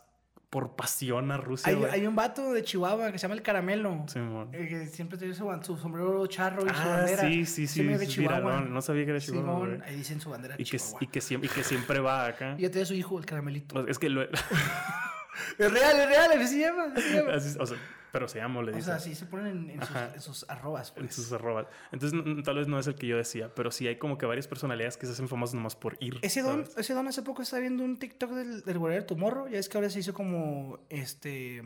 [0.51, 4.05] por pasión a Rusia, Hay, un vato de Chihuahua que se llama El Caramelo.
[4.07, 4.49] Simón.
[4.53, 7.23] eh, que siempre tiene su, su sombrero charro y su Ah, bandera.
[7.23, 8.39] sí, sí, sí, es Chihuahua.
[8.39, 8.71] viralón.
[8.71, 11.49] No sabía que era Chihuahua, Simón, ahí dicen su bandera Y que, y, que siempre,
[11.51, 12.53] y que siempre va acá.
[12.59, 13.81] Y ya tiene su hijo, el caramelito.
[13.81, 14.21] Sea, Es que lo...
[15.57, 16.85] Es real, es real, así se llama.
[16.95, 17.33] así se llama.
[17.33, 17.77] así- o sea,
[18.13, 18.85] pero se llama, le O dice.
[18.85, 20.93] sea, sí se ponen en, en sus, en sus arrobas.
[20.95, 21.15] En Pues.
[21.15, 21.65] sus arrobas.
[21.91, 24.47] Entonces, tal vez no es el que yo decía, pero sí hay como que varias
[24.47, 26.19] personalidades que se hacen famosas nomás por ir.
[26.21, 26.77] Ese don, ¿sabes?
[26.77, 29.47] ese don hace poco estaba viendo un TikTok del, del Guerrero Tomorrow.
[29.49, 31.63] Ya es que ahora se hizo como este.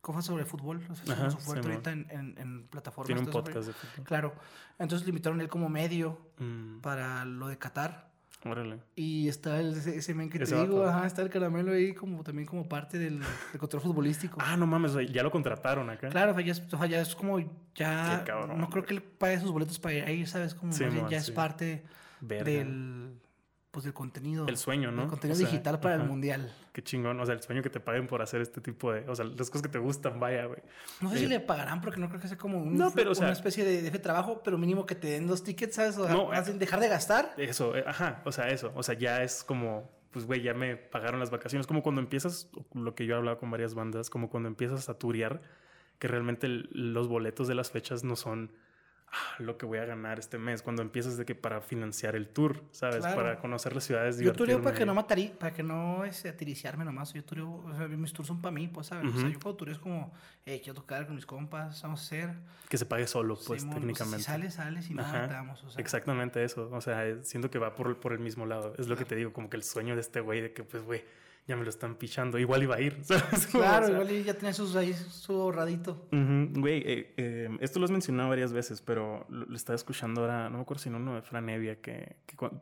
[0.00, 0.80] Cosas sobre fútbol.
[0.88, 1.84] O sea, Ajá, su fuerte Simón.
[1.86, 3.06] ahorita en, en, en plataformas.
[3.08, 3.66] Tiene un podcast rollo.
[3.66, 4.04] de fútbol.
[4.06, 4.34] Claro.
[4.78, 8.10] Entonces lo invitaron él como medio Mm, para lo de Qatar.
[8.50, 8.78] Órale.
[8.94, 10.90] Y está el, ese, ese men que Ese te digo, vato.
[10.90, 14.38] ajá, está el caramelo ahí como también como parte del, del control futbolístico.
[14.40, 16.08] Ah, no mames, ya lo contrataron acá.
[16.08, 17.38] Claro, o sea, ya es, o sea, ya es como
[17.74, 20.54] ya Qué cabrón, no creo que él pague sus boletos para ir ahí, ¿sabes?
[20.54, 21.14] Como Sí, ya sí.
[21.16, 21.84] es parte
[22.20, 22.44] Verga.
[22.44, 23.18] del
[23.76, 24.46] pues del contenido.
[24.48, 25.02] El sueño, ¿no?
[25.02, 26.04] del contenido O sea, digital para ajá.
[26.04, 26.50] el mundial.
[26.72, 27.20] Qué chingón.
[27.20, 29.06] O sea, el sueño que te paguen por hacer este tipo de.
[29.06, 30.60] O sea, las cosas que te gustan, vaya, güey.
[31.02, 33.10] No sé Eh, si le pagarán porque no creo que sea como un, No, pero,
[33.10, 35.98] o sea- una especie de, de trabajo, pero mínimo que te den dos tickets, ¿sabes?
[35.98, 37.34] O sea, No, eh, dejar de gastar.
[37.36, 38.22] Eso, eh, ajá.
[38.24, 38.72] O sea, eso.
[38.74, 39.90] O sea, ya es como.
[40.12, 41.66] Pues, güey, ya me pagaron las vacaciones.
[41.66, 44.94] Como cuando empiezas, lo que yo he hablado con varias bandas, como cuando empiezas a
[44.98, 45.42] turear,
[45.98, 48.52] que realmente el- los boletos de las fechas no son
[49.12, 50.62] ah, lo que voy a ganar este mes.
[50.62, 52.98] Cuando empiezas de que para financiar el tour, ¿sabes?
[52.98, 53.16] Claro.
[53.16, 54.18] Para conocer las ciudades.
[54.18, 57.12] Yo tureo para que no matarí, para que no este, atiriciarme nomás.
[57.12, 59.14] Yo tureo, o sea, mis tours son para mí, pues, ¿sabes?
[59.14, 60.12] O sea, yo cuando tureo es como,
[60.44, 62.34] hey, quiero tocar con mis compas, vamos a hacer.
[62.68, 64.18] Que se pague solo, pues, técnicamente.
[64.18, 65.62] si sales, sales y no matamos.
[65.64, 66.68] O sea, Exactamente eso.
[66.72, 68.74] O sea, eh, siento que va por, por el mismo lado.
[68.78, 70.82] Es lo que te digo, como que el sueño de este güey de que, pues,
[70.82, 71.04] güey,
[71.46, 72.38] ya me lo están pichando.
[72.38, 73.46] Igual iba a ir, ¿sabes?
[73.46, 76.08] Claro, O sea, igual ya tiene sus ahí, su ahorradito.
[76.10, 80.50] Güey, eh, eh, esto lo has mencionado varias veces, pero lo, lo estaba escuchando ahora,
[80.50, 82.16] no me acuerdo si en uno de Fran Evia, que,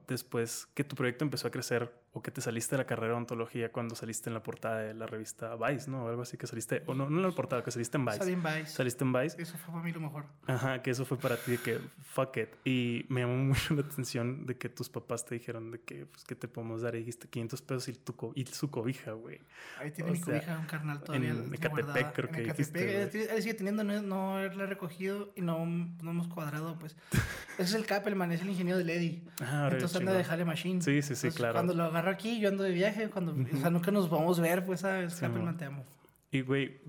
[0.07, 3.19] después que tu proyecto empezó a crecer o que te saliste de la carrera de
[3.19, 6.05] ontología cuando saliste en la portada de la revista Vice, ¿no?
[6.05, 8.19] O algo así que saliste, o no, no en la portada, que saliste en Vice.
[8.19, 8.67] Salí en Vice.
[8.67, 9.43] Saliste en Vice.
[9.43, 10.25] Eso fue para mí lo mejor.
[10.47, 12.49] Ajá, que eso fue para ti de que fuck it.
[12.65, 16.25] Y me llamó mucho la atención de que tus papás te dijeron de que, pues,
[16.25, 16.95] ¿qué te podemos dar?
[16.95, 19.41] Y dijiste 500 pesos y, tu co- y su cobija, güey.
[19.81, 21.31] Ahí tiene O mi sea, cobija, un carnal todavía.
[21.31, 25.41] en la Ecatepec, creo En que dijiste, él, sigue teniendo, no, no haberla recogido y
[25.43, 26.95] no, no hemos cuadrado, pues.
[27.11, 27.23] Ese
[27.63, 29.25] es el Capelman, es el ingeniero de Lady.
[29.43, 30.81] Ah, Entonces anda de Jale Machine.
[30.81, 31.55] Sí, sí, sí, Entonces, claro.
[31.55, 33.09] Cuando lo agarro aquí, yo ando de viaje.
[33.11, 35.15] Cuando, O sea, nunca nos vamos a ver, pues, ¿sabes?
[35.15, 35.57] Sí, mo.
[35.57, 35.85] te amo.
[36.31, 36.81] Y, güey,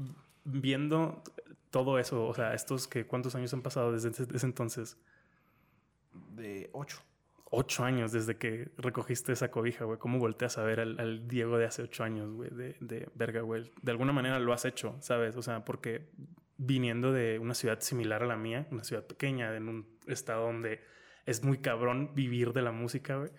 [0.43, 1.23] viendo
[1.71, 4.97] todo eso, o sea, estos que cuántos años han pasado desde ese, ese entonces,
[6.13, 6.97] De 8.
[7.51, 9.99] ocho años desde que recogiste esa cobija, güey.
[9.99, 12.49] ¿Cómo volteas a ver al, al Diego de hace ocho años, güey?
[12.49, 13.71] De, de verga, güey.
[13.81, 15.35] De alguna manera lo has hecho, ¿sabes?
[15.35, 16.09] O sea, porque
[16.57, 20.79] viniendo de una ciudad similar a la mía, una ciudad pequeña, en un estado donde
[21.25, 23.31] es muy cabrón vivir de la música, güey.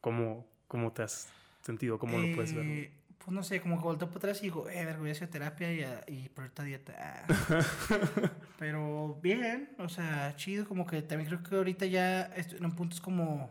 [0.00, 1.28] ¿Cómo, cómo te has
[1.62, 1.98] sentido?
[1.98, 2.64] ¿Cómo lo puedes ver?
[2.64, 5.12] Eh, Pues no sé, como que volteo para atrás y digo, eh, verga, voy a
[5.12, 7.26] hacer terapia y, a- y por ahorita dieta.
[8.58, 12.72] Pero bien, o sea, chido, como que también creo que ahorita ya estoy en un
[12.72, 13.50] punto es como.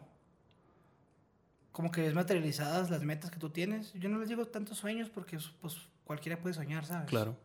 [1.71, 3.93] como que ves materializadas las metas que tú tienes.
[3.93, 7.07] Yo no les digo tantos sueños porque pues cualquiera puede soñar, ¿sabes?
[7.09, 7.35] Claro.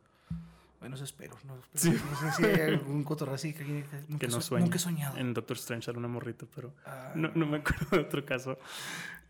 [0.84, 1.34] Bueno, eso espero.
[1.44, 2.02] No, espero- Sí.
[2.10, 5.16] no sé si hay algún cotorreo así que, nunca, Que no so- nunca he soñado.
[5.16, 8.58] En Doctor Strange sale una morrita, pero Ah, no, no me acuerdo de otro caso.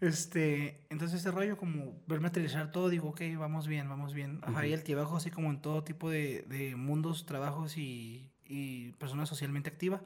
[0.01, 4.41] Este, entonces ese rollo como ver materializar todo, digo, ok, vamos bien, vamos bien.
[4.43, 4.65] Ajá, Ujú.
[4.67, 9.71] y altibajo así como en todo tipo de, de mundos, trabajos y, y personas socialmente
[9.71, 10.01] activa.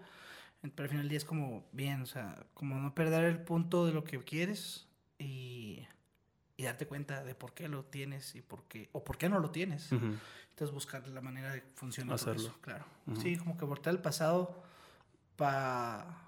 [0.61, 3.87] Pero al final del día es como bien, o sea, como no perder el punto
[3.87, 4.87] de lo que quieres
[5.19, 5.87] y,
[6.59, 9.39] y darte cuenta de por qué lo tienes y por qué, o por qué no
[9.39, 9.91] lo tienes.
[9.93, 10.13] Ujú.
[10.51, 12.43] Entonces buscar la manera de funcionar Hacerlo.
[12.49, 12.85] eso, claro.
[13.07, 13.21] Ujú.
[13.21, 14.63] Sí, como que voltear el pasado
[15.37, 16.25] para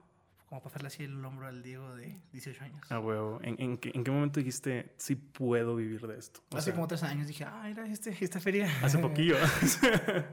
[0.48, 2.80] como para hacerle así el hombro al Diego de 18 años.
[2.90, 3.38] Ah, huevo.
[3.42, 6.40] ¿En, en, qué, en qué momento dijiste, sí puedo vivir de esto?
[6.50, 8.68] O Hace sea, como tres años dije, ah, mira, este, esta feria.
[8.82, 9.36] Hace poquillo.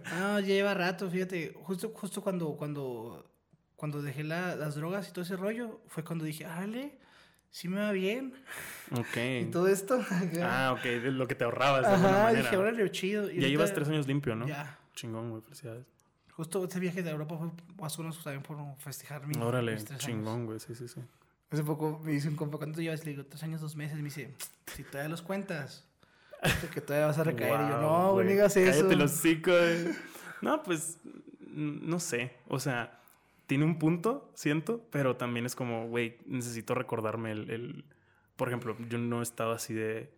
[0.06, 1.54] Ah, ya lleva rato, fíjate.
[1.62, 3.30] Justo, justo cuando, cuando,
[3.76, 6.98] cuando dejé la- las drogas y todo ese rollo, fue cuando dije, ale,
[7.52, 8.34] sí me va bien.
[8.92, 9.18] ok.
[9.42, 10.00] Y todo esto.
[10.42, 10.84] Ah, ok.
[10.84, 12.42] de lo que te ahorrabas de alguna Ajá, manera.
[12.44, 13.30] dije, órale, chido.
[13.32, 14.48] Y ya llevas tres años limpio, ¿no?
[14.48, 14.78] Ya.
[14.94, 15.42] Chingón, güey.
[15.44, 15.86] Felicidades.
[16.32, 17.50] Justo ese viaje de Europa fue
[17.82, 20.06] más o menos también por festejar mi, Órale, mis tres años.
[20.06, 20.60] chingón, güey.
[20.60, 21.02] Sí, sí, sí.
[21.50, 23.06] Hace poco me dice un compa, ¿cuánto llevas?
[23.06, 23.98] Le digo, tres años, dos meses.
[23.98, 24.36] Me dice,
[24.76, 25.86] si todavía los cuentas,
[26.74, 27.54] que todavía vas a recaer.
[27.54, 28.72] y yo, no, güey, no digas eso.
[28.82, 29.52] Cállate los hocico.
[30.42, 31.00] No, pues,
[31.42, 32.34] no sé.
[32.48, 32.97] O sea,
[33.48, 37.86] tiene un punto, siento, pero también es como, güey, necesito recordarme el, el-
[38.38, 40.12] Por ejemplo, yo no he estado así de,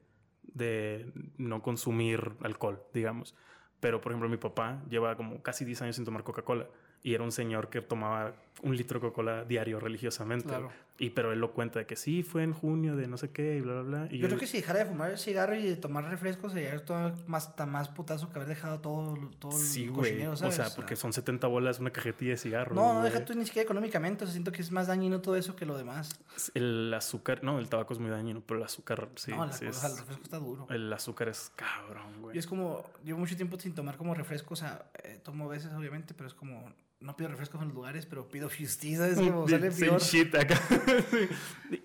[0.43, 3.35] de no consumir alcohol, digamos.
[3.79, 6.67] Pero, por ejemplo, mi papá lleva como casi 10 años sin tomar Coca-Cola.
[7.01, 10.47] Y era un señor que tomaba un litro de Coca-Cola diario religiosamente.
[10.47, 10.71] Claro.
[11.01, 13.55] Y pero él lo cuenta de que sí, fue en junio de no sé qué
[13.55, 14.07] y bla, bla, bla.
[14.11, 17.13] Y Yo creo que si dejara de fumar cigarro y de tomar refrescos sería todo
[17.25, 20.25] más, tan más putazo que haber dejado todo, todo Sí, el güey.
[20.25, 22.75] O sea, porque son 70 bolas una cajetilla de cigarros.
[22.75, 24.25] No, no, deja tú ni siquiera económicamente.
[24.25, 26.09] O sea, siento que es más dañino todo eso que lo demás.
[26.53, 29.31] El azúcar, no, el tabaco es muy dañino, pero el azúcar sí.
[29.31, 30.67] no, la sí cosa, el es- refresco está duro.
[30.69, 32.35] el azúcar es cabrón, güey.
[32.35, 34.53] Y es como, llevo mucho tiempo sin tomar como refresco.
[34.53, 38.05] O sea, eh, tomo veces, obviamente, pero es como, no pido refrescos en los lugares,
[38.05, 39.07] pero pido fiestiza.
[39.07, 40.01] Es como, sale peor.
[40.01, 40.59] shit acá.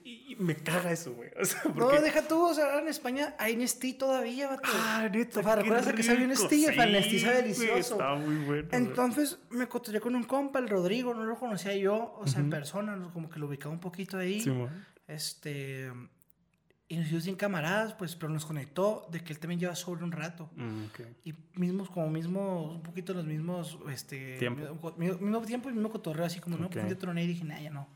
[0.04, 1.30] Y, y me caga eso, güey.
[1.40, 4.68] O sea, No, deja tú, o sea, ahora en España hay Nestí todavía, vato.
[4.72, 6.26] Ah, neta, O sea, qué ¿recuerdas que rico.
[6.26, 6.66] Nestí?
[6.66, 7.94] Sí, Nestí sabe delicioso.
[7.94, 8.68] Está muy bueno.
[8.72, 12.50] Entonces me encontré con un compa, el Rodrigo, no lo conocía yo, o sea, en
[12.50, 14.40] persona, como que lo ubicaba un poquito ahí.
[14.40, 14.68] Sí, mo.
[15.06, 15.92] Este.
[16.86, 20.04] Y nos hicimos bien camaradas, pues, pero nos conectó de que él también lleva sobre
[20.04, 20.50] un rato.
[20.54, 20.84] Mm.
[21.24, 24.36] Y mismos, como mismos, un poquito los mismos, este...
[24.38, 24.94] Tiempo.
[24.98, 26.72] Mismo, mismo tiempo y mismo cotorreo, así como, no, Ok.
[26.72, 27.88] pues día troné y dije, nah, ya no.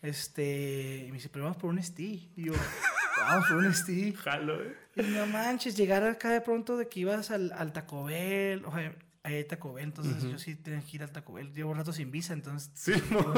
[0.00, 2.30] Este, y me dice, pero vamos por un STI.
[2.36, 2.52] Y yo,
[3.18, 4.12] vamos por un STI.
[4.14, 4.74] Jalo, eh.
[4.96, 8.72] Y no manches, llegar acá de pronto de que ibas al, al Taco Bell, o
[8.72, 11.52] sea, ahí hay Taco Bell, entonces yo sí tenía que ir al Taco Bell.
[11.52, 12.92] Llevo un rato sin visa, entonces Sí,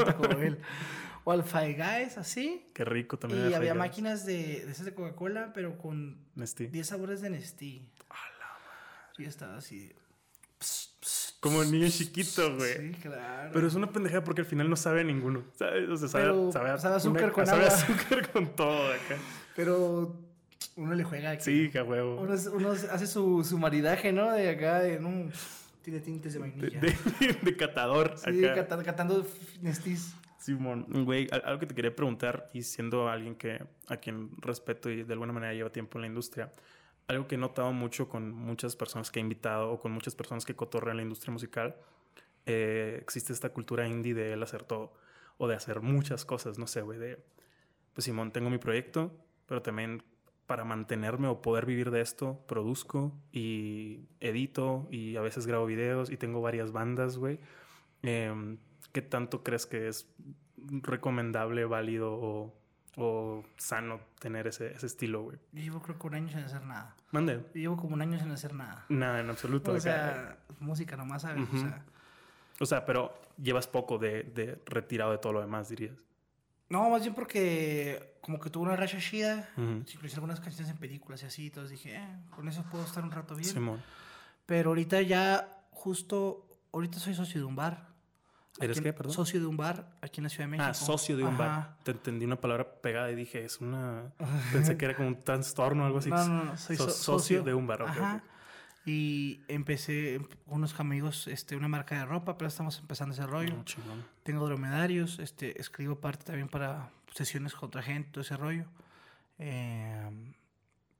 [0.05, 0.59] Taco Bell.
[1.23, 2.67] O al Five Guys, así.
[2.73, 3.49] Qué rico también.
[3.49, 6.67] Y había máquinas de, de esas de Coca-Cola, pero con Nestlé.
[6.67, 7.89] 10 sabores de Nestí.
[9.17, 9.91] Y estaba así.
[11.39, 12.73] Como niño chiquito, güey.
[12.93, 13.51] Sí, claro.
[13.53, 15.43] Pero es una pendejada porque al final no sabe a ninguno.
[15.57, 15.87] ¿sabes?
[15.89, 17.77] O sea, sabe, Pero sabe a- sabe a azúcar una- con sabe a agua.
[17.77, 19.17] azúcar con todo acá.
[19.55, 20.19] Pero
[20.75, 21.43] uno le juega aquí.
[21.43, 22.19] Sí, que a huevo.
[22.21, 24.31] Uno, uno hace su, su maridaje, ¿no?
[24.31, 25.29] De acá, de, no,
[25.87, 26.79] tiene tintes de De, vainilla.
[26.81, 28.17] de- de catador.
[28.17, 28.67] sí, acá.
[28.67, 29.25] cata- catando
[29.61, 30.13] Nestis.
[30.37, 34.89] Simón, güey, al- algo que te quería preguntar, y siendo alguien que a quien respeto
[34.89, 36.51] y de alguna manera lleva tiempo en la industria,
[37.07, 40.43] algo que he notado mucho con muchas personas que he invitado o con muchas personas
[40.45, 41.77] que cotorrean la industria musical,
[42.45, 44.93] eh, existe esta cultura indie de él hacer todo
[45.37, 47.23] o de hacer muchas cosas, no sé, güey, de,
[47.93, 49.13] pues Simón, tengo mi proyecto,
[49.45, 50.03] pero también
[50.47, 56.09] para mantenerme o poder vivir de esto, produzco y edito y a veces grabo videos
[56.09, 57.39] y tengo varias bandas, güey.
[58.01, 58.57] Em,
[58.93, 60.09] ¿Qué tanto crees que es
[60.81, 62.53] recomendable, válido o,
[62.95, 65.37] o sano tener ese, ese estilo, güey?
[65.51, 66.95] Yo llevo creo que un año sin hacer nada.
[67.11, 67.35] Mande.
[67.53, 68.85] Yo llevo como un año sin hacer nada.
[68.89, 69.71] Nada, en absoluto.
[69.71, 69.81] O acá.
[69.81, 71.43] sea, música nomás, ¿sabes?
[71.43, 71.57] Ujú.
[71.57, 71.85] O sea,
[72.61, 75.95] O sea, pero llevas poco de, de retirado de todo lo demás, dirías.
[76.69, 79.49] no, más bien porque como que tuve una racha chida.
[79.55, 81.45] Incluso algunas canciones en películas y así.
[81.47, 83.49] Entonces dije, eh, con eso puedo estar un rato bien.
[83.49, 83.81] Simón.
[84.45, 87.87] Pero ahorita ya, justo, ahorita soy socio de un bar.
[88.59, 89.13] ¿Eres qué, perdón?
[89.13, 90.67] Socio de un bar aquí en la Ciudad de México.
[90.69, 91.37] Ah, socio de un Ajá.
[91.37, 91.77] bar.
[91.83, 94.11] Te entendí una palabra pegada y dije, es una...
[94.51, 96.09] Pensé que era como un trastorno o algo así.
[96.09, 98.15] No, no, no, soy so- socio de un bar, ok, Ajá.
[98.15, 98.23] ok.
[98.89, 103.55] Y empecé con unos amigos, este, una marca de ropa, pero estamos empezando ese rollo.
[103.59, 104.03] Ah, chingón.
[104.23, 108.65] Tengo dromedarios, este, escribo parte también para sesiones contra gente, todo ese rollo.
[109.39, 110.09] Eh,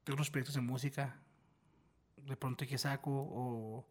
[0.03, 1.15] tengo unos proyectos de música,
[2.25, 3.85] de pronto que saco, o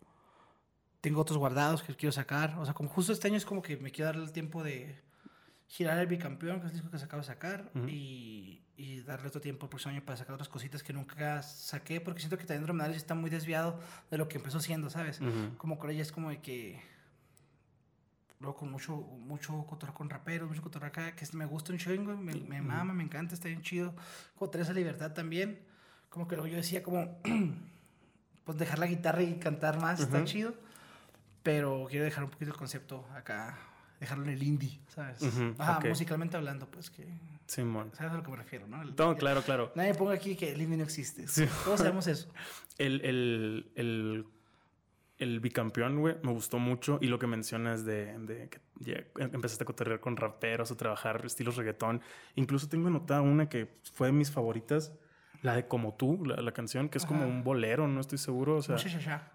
[1.01, 2.57] tengo otros guardados que quiero sacar.
[2.59, 5.01] O sea, como justo este año es como que me quiero dar el tiempo de
[5.69, 7.89] girar el bicampeón, que es el disco que se acaba de sacar, Ujú.
[7.89, 12.01] y, y darle otro tiempo el próximo año para sacar otras cositas que nunca saqué,
[12.01, 15.21] porque siento que también Dromedarios está muy desviado de lo que empezó siendo, ¿sabes?
[15.21, 15.57] Ujú.
[15.59, 16.81] Como con ella es como de que.
[18.41, 22.15] Luego con mucho, mucho cotorreo con raperos, mucho cotorreo acá, que me gusta un chingo,
[22.17, 23.95] me, me mama, me encanta, está bien chido.
[24.37, 25.59] Como tener esa libertad también.
[26.11, 27.19] Como que luego yo decía, como.
[28.45, 30.27] pues dejar la guitarra y cantar más, está Ujú.
[30.27, 30.55] chido.
[31.43, 33.57] Pero quiero dejar un poquito el concepto acá,
[34.01, 35.23] dejarlo en el indie, ¿sabes?
[35.23, 35.87] Ujú, Ajá, ok.
[35.87, 37.07] musicalmente hablando, pues que.
[37.47, 37.93] Simón.
[37.95, 38.83] ¿Sabes a lo que me refiero, no?
[38.83, 39.73] El- No, claro, claro.
[39.77, 41.29] Nadie ponga aquí que el indie no existe.
[41.29, 41.47] Sí.
[41.65, 42.29] Todos sabemos eso.
[42.79, 44.27] El, el, el,
[45.19, 46.99] el bicampeón, güey, me gustó mucho.
[47.01, 51.23] Y lo que mencionas de, de que ya empezaste a cotorrear con raperos, a trabajar
[51.25, 52.03] estilos reggaetón.
[52.35, 54.93] Incluso tengo anotada una que fue de mis favoritas,
[55.43, 58.57] la de Como tú, la, la canción, que es como un bolero, no estoy seguro.
[58.57, 58.77] O sea,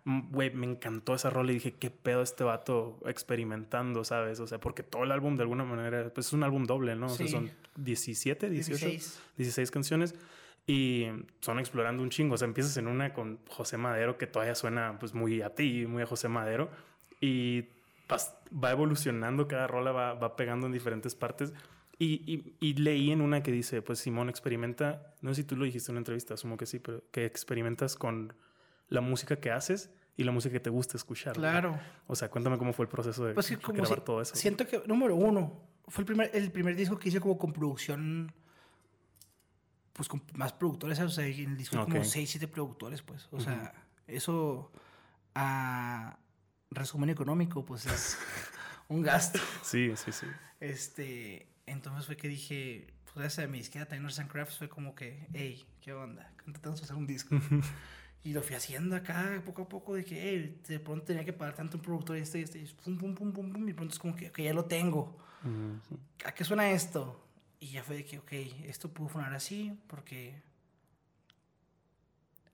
[0.03, 4.39] mm, güey, me encantó esa rola y dije, qué pedo este vato experimentando, ¿sabes?
[4.39, 7.05] O sea, porque todo el álbum de alguna manera, pues es un álbum doble, ¿no?
[7.05, 7.31] O sea, Sí.
[7.31, 8.85] son 17, 18.
[8.87, 9.21] 16.
[9.37, 10.15] 16 canciones
[10.71, 11.07] y
[11.41, 12.35] son explorando un chingo.
[12.35, 15.85] O sea, empiezas en una con José Madero que todavía suena pues muy a ti,
[15.87, 16.69] muy a José Madero
[17.19, 17.65] y
[18.63, 21.53] va evolucionando, cada rola va, va pegando en diferentes partes.
[21.97, 25.55] Y, y- y leí en una que dice, pues Simón experimenta, no sé si tú
[25.55, 28.33] lo dijiste en una entrevista, asumo que sí, pero que experimentas con
[28.89, 31.35] la música que haces y la música que te gusta escuchar.
[31.37, 31.41] ¿no?
[31.41, 31.79] Claro.
[32.07, 34.35] O sea, cuéntame cómo fue el proceso de Pues que como grabar si- todo eso.
[34.35, 35.53] Siento que, número uno,
[35.87, 38.33] fue el primer, el primer disco que hice como con producción,
[40.01, 41.91] pues con más productores, o sea, en el disco hay Ok.
[41.91, 43.27] como 6, 7 productores, pues.
[43.29, 43.71] O sea,
[44.07, 44.71] eso
[45.35, 46.17] a
[46.71, 48.17] resumen económico, pues es
[48.89, 49.39] un gasto.
[49.61, 50.25] Sí, sí, sí.
[50.59, 54.95] Este, entonces fue que dije, pues gracias a mi disquera Tiners and Crafts fue como
[54.95, 56.33] que, hey, ¿qué onda?
[56.47, 57.39] Intentamos hacer un disco.
[58.23, 61.33] Y lo fui haciendo acá poco a poco de que, hey, de pronto tenía que
[61.33, 63.73] pagar tanto un productor y este y este, y pum, pum, pum, pum, pum, y
[63.73, 65.15] pronto es como que, ok, ya lo tengo.
[65.43, 65.99] Ujú.
[66.25, 67.23] ¿A qué suena esto?
[67.61, 68.31] Y ya fue de que, ok,
[68.65, 70.41] esto pudo sonar así porque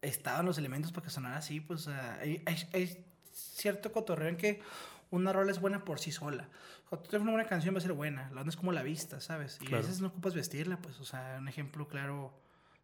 [0.01, 4.37] estaban los elementos para que sonara así, pues sea, hay, hay- hay cierto cotorreo en
[4.37, 4.61] que
[5.09, 6.49] una rola es buena por sí sola.
[6.89, 8.83] Cuando tú tienes una buena canción va a ser buena, la onda es como la
[8.83, 9.57] vista, ¿sabes?
[9.61, 9.77] Y Claro.
[9.77, 12.37] a veces no ocupas vestirla, pues, o sea, un ejemplo claro,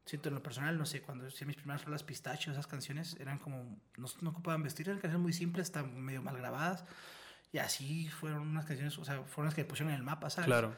[0.06, 3.38] siento en lo personal, no sé, cuando hice mis primeras rolas pistacho, esas canciones eran
[3.40, 6.86] como, no, no ocupaban vestir, eran canciones muy simples, están medio mal grabadas.
[7.52, 10.48] Y así fueron unas canciones, o sea, fueron las que pusieron en el mapa, ¿sabes?
[10.48, 10.74] Claro,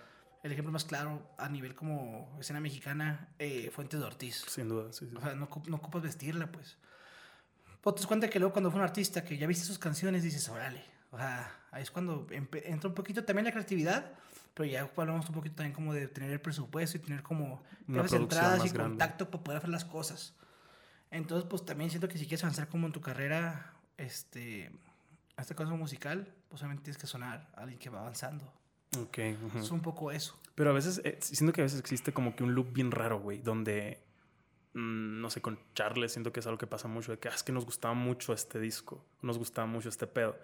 [0.46, 4.46] El ejemplo más claro a nivel como escena mexicana, eh, Fuentes de Ortiz.
[4.48, 4.94] sin duda.
[4.94, 5.16] Sí, sí.
[5.18, 6.78] O sea, no, no ocupas vestirla, pues.
[7.82, 10.22] Pues te das cuenta que luego cuando fue un artista que ya viste sus canciones,
[10.22, 10.86] dices, órale.
[11.10, 14.14] O sea, ahí es cuando entra un poquito también la creatividad,
[14.54, 18.22] pero ya hablamos un poquito también como de tener el presupuesto y tener como producción
[18.22, 18.92] entradas y grande.
[18.92, 20.36] contacto para poder hacer las cosas.
[21.10, 24.72] Entonces, pues también siento que si quieres avanzar como en tu carrera, este,
[25.38, 28.54] a este caso musical, pues obviamente tienes que sonar a alguien que va avanzando.
[28.98, 29.20] Ok.
[29.48, 29.60] ujú.
[29.60, 30.40] Es un poco eso.
[30.56, 33.20] Pero a veces, eh, siento que a veces existe como que un loop bien raro,
[33.20, 34.00] güey, donde,
[34.74, 37.34] mm, no sé, con Charles siento que es algo que pasa mucho, de que "Ah,
[37.36, 40.38] es que nos gustaba mucho este disco, nos gustaba mucho este pedo.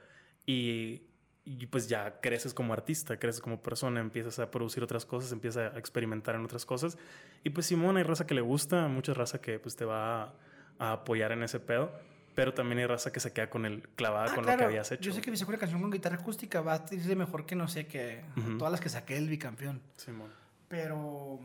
[0.45, 1.03] Y,
[1.45, 5.73] y pues ya creces como artista, creces como persona, empiezas a producir otras cosas, empiezas
[5.73, 6.97] a experimentar en otras cosas.
[7.43, 10.33] Y pues Simón, hay raza que le gusta, mucha raza que pues te va a,
[10.79, 11.91] a apoyar en ese pedo.
[12.35, 14.59] Pero también hay raza que se queda con el clavada Ah, con lo claro.
[14.59, 15.01] que habías hecho.
[15.03, 17.67] Yo sé que mi segunda canción con guitarra acústica va a irse mejor que no
[17.67, 18.57] sé que Ujú.
[18.57, 19.81] todas las que saqué del bicampeón.
[19.97, 20.31] Simón.
[20.67, 21.39] Pero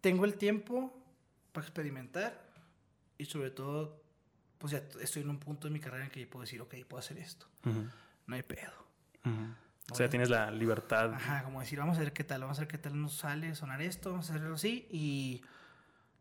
[0.00, 0.92] tengo el tiempo
[1.52, 2.40] para experimentar
[3.18, 4.02] y sobre todo,
[4.58, 6.98] pues ya estoy en un punto de mi carrera en que puedo decir, ok, puedo
[7.00, 7.46] hacer esto.
[7.66, 7.84] Ujú,
[8.26, 8.72] No hay pedo.
[9.24, 9.54] ujú.
[9.90, 11.12] O sea, tienes la libertad.
[11.12, 13.54] Ajá, como decir, vamos a ver qué tal, vamos a ver qué tal nos sale
[13.54, 14.86] sonar esto, vamos a hacerlo así.
[14.90, 15.42] Y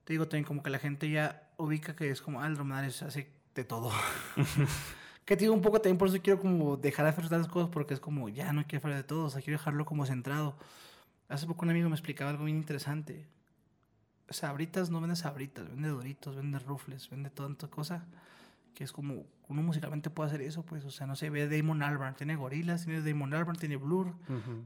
[0.03, 2.91] te digo también como que la gente ya ubica que es como, ah, el dromedario
[2.91, 3.91] se hace de todo.
[5.25, 7.69] que te digo un poco también por eso quiero como dejar de hacer tantas cosas
[7.69, 10.55] porque es como, ya no quiero hacer de todo, o sea, quiero dejarlo como centrado.
[11.29, 13.25] Hace poco un amigo me explicaba algo bien interesante.
[14.29, 18.05] Sabritas no vende sabritas, vende doritos, vende rufles, vende tanta cosa.
[18.73, 21.83] Que es como, uno musicalmente puede hacer eso, pues, o sea, no sé, ve Damon
[21.83, 24.13] Albarn, tiene gorilas, tiene Damon Albarn, tiene Blur,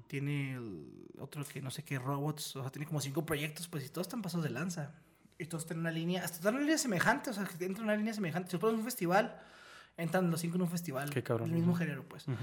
[0.07, 3.83] tiene el otro que no sé qué, robots, o sea, tiene como cinco proyectos, pues,
[3.83, 4.93] y todos están pasados de lanza.
[5.37, 7.83] Y todos tienen una línea, hasta en una línea semejante, o sea, que entran en
[7.83, 8.51] una línea semejante.
[8.51, 9.37] Si pones un festival,
[9.97, 11.09] entran los cinco en un festival.
[11.09, 11.49] Qué cabrón.
[11.49, 12.27] Del mismo género, pues.
[12.27, 12.37] Ujú.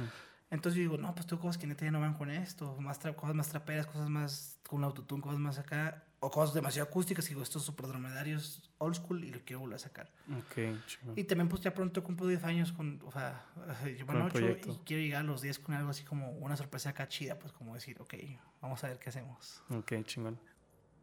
[0.52, 2.98] Entonces yo digo, no, pues tengo cosas que neta ya no van con esto, más
[2.98, 7.28] cosas más traperas, cosas más con autotune, cosas más acá, o cosas demasiado acústicas, y
[7.30, 10.12] digo, estos super dromedarios old school y lo quiero volver a sacar.
[10.30, 11.18] Ok, chingón.
[11.18, 13.46] Y también pues ya pronto cumplo 10 años con, o sea,
[13.84, 14.72] el 8 proyecto.
[14.72, 17.54] y quiero llegar a los 10 con algo así como una sorpresa acá chida, pues
[17.54, 18.12] como decir, ok,
[18.60, 19.62] vamos a ver qué hacemos.
[19.70, 20.38] Ok, chingón.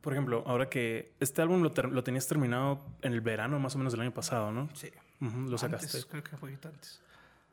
[0.01, 3.75] Por ejemplo, ahora que este álbum lo, ter- lo tenías terminado en el verano más
[3.75, 4.69] o menos del año pasado, ¿no?
[4.73, 4.89] Sí.
[5.21, 5.87] Ujú, lo sacaste.
[5.87, 7.01] Antes, creo que fue antes.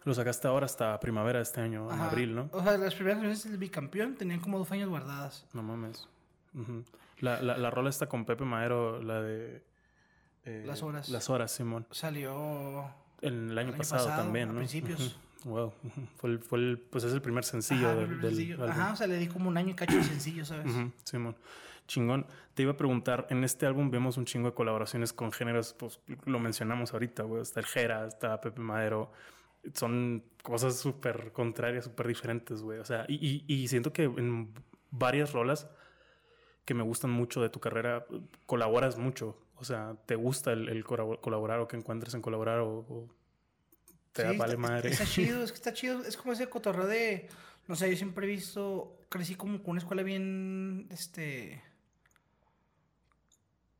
[0.04, 2.48] Lo sacaste ahora hasta primavera de este año, en abril, ¿no?
[2.52, 5.44] O sea, las primeras canciones del bicampeón tenían como dos años guardadas.
[5.52, 6.06] No mames.
[7.18, 9.62] La, la, la rola está con Pepe Madero, la de...
[10.44, 11.08] eh, Las horas.
[11.08, 11.86] Las horas, Simón.
[11.90, 12.84] Salió
[13.20, 14.58] El, año, El año pasado, también, a ¿no?
[14.58, 15.00] principios.
[15.44, 15.50] Ujú.
[15.50, 15.66] Wow.
[15.82, 16.00] Ujú.
[16.18, 18.64] Fue el, fue el, pues es el primer sencillo Ajá, del, el del sencillo.
[18.68, 20.72] Ajá, o sea, le di como un año y cacho de sencillo, ¿sabes?
[21.04, 21.36] Simón.
[21.86, 22.26] Chingón.
[22.54, 26.00] Te iba a preguntar, en este álbum vemos un chingo de colaboraciones con géneros, pues
[26.24, 27.42] lo mencionamos ahorita, güey.
[27.42, 29.12] Está el Jera, está Pepe Madero.
[29.74, 32.78] Son cosas súper contrarias, súper diferentes, güey.
[32.78, 34.52] O sea, y, y- y siento que en
[34.90, 35.68] varias rolas
[36.64, 38.06] que me gustan mucho de tu carrera,
[38.46, 39.38] colaboras mucho.
[39.56, 43.08] O sea, ¿te gusta el, el colabo- colaborar o que encuentres en colaborar o, o
[44.12, 44.90] te Sí, vale está, madre?
[44.90, 46.02] Está chido, es que está chido.
[46.02, 47.28] Es como ese cotorreo de.
[47.68, 48.98] No sé, yo siempre he visto.
[49.08, 50.86] Crecí como con una escuela bien.
[50.90, 51.62] Este.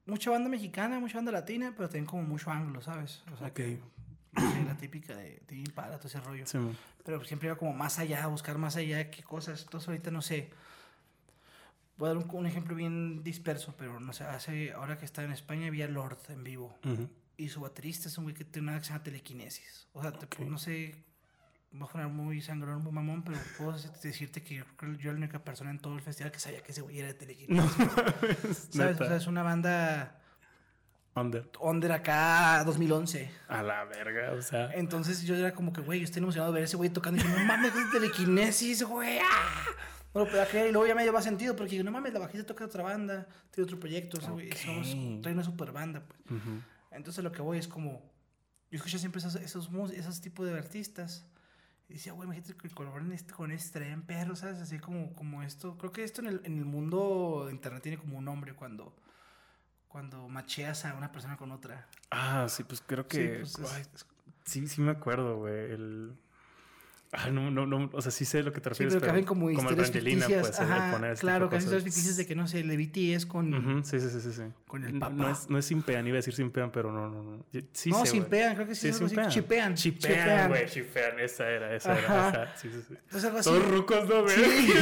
[0.07, 3.23] Mucha banda mexicana, mucha banda latina, pero también como mucho anglo, ¿sabes?
[3.33, 3.81] O sea, que.
[4.67, 6.47] la típica de Tim para todo ese rollo.
[7.05, 9.63] Pero siempre iba como más allá, a buscar más allá, qué cosas.
[9.63, 10.51] Entonces ahorita no sé.
[11.97, 15.25] Voy a dar un, un ejemplo bien disperso, pero no sé, hace, ahora que estaba
[15.27, 16.77] en España vi a Lord en vivo.
[17.39, 19.89] Y su baterista es un güey que tiene una que se llama telequinesis.
[19.95, 20.95] O sea, te- no sé,
[21.81, 24.99] va a sonar muy sangrón, muy mamón, pero puedo dec- decirte que yo creo que
[24.99, 27.09] yo era la única persona en todo el festival que sabía que ese güey era
[27.09, 27.71] de telequinesis.
[28.71, 28.75] ¿Sabes?
[28.75, 29.05] Neta.
[29.05, 30.21] O sea, es una banda
[31.15, 31.51] Under.
[31.61, 33.31] under acá 2011.
[33.49, 34.71] A la verga, o sea.
[34.75, 37.21] Entonces yo era como que, güey, yo estoy emocionado de ver a ese güey tocando.
[37.21, 39.19] Y dije, no mames, es telequinesis, güey.
[39.19, 39.65] ¡ah!
[40.15, 40.69] No lo podía creer.
[40.69, 43.27] Y luego ya me más sentido porque digo, no mames, la bajista toca otra banda,
[43.51, 44.19] tiene otro proyecto.
[44.31, 44.57] Güey, Ok.
[44.57, 46.21] somos, trae una super banda, pues.
[46.41, 46.61] Ujú.
[46.91, 48.03] Entonces lo que voy es como,
[48.71, 51.27] yo escuché siempre esos, esos, esos tipos de artistas.
[51.89, 54.59] Y decía, güey, imagínate que colaboren este, con este, traían perros, ¿sabes?
[54.61, 55.79] Así como, como esto.
[55.79, 58.97] Creo que esto en el, en el mundo de internet tiene como un nombre cuando,
[59.89, 61.87] cuando macheas a una persona con otra.
[62.11, 63.29] Ah, sí, pues creo Sí, que.
[63.41, 63.85] pues, es- ay,
[64.45, 65.73] sí, sí me acuerdo, güey.
[65.73, 66.17] El.
[67.13, 67.89] Ah, no, no, no.
[67.93, 68.95] O sea, sí sé lo que te Sí, refieres.
[68.95, 72.27] pero que hacen como el Brangelina, pues, Ajá, poner este claro, hacen historias ficticias de
[72.27, 73.55] que, no sé, el de BTS con...
[73.55, 74.43] Ujú, Sí, sí, sí, sí, sí.
[74.67, 75.15] Con el papá.
[75.15, 77.45] No es, no es simpean, iba a decir simpean, pero no, no, no.
[77.73, 79.29] Sí no, sé, simpean, creo que sí, Sí, simpean.
[79.31, 79.75] chipean.
[79.75, 81.21] Chipean, güey, chipean.
[81.21, 82.07] Esa era, esa era.
[82.29, 82.29] Ajá.
[82.43, 82.95] Ajá, sí, sí, sí.
[82.95, 83.49] Entonces algo así.
[83.51, 84.37] Todos rucos, ¿no, güey?
[84.37, 84.73] Sí.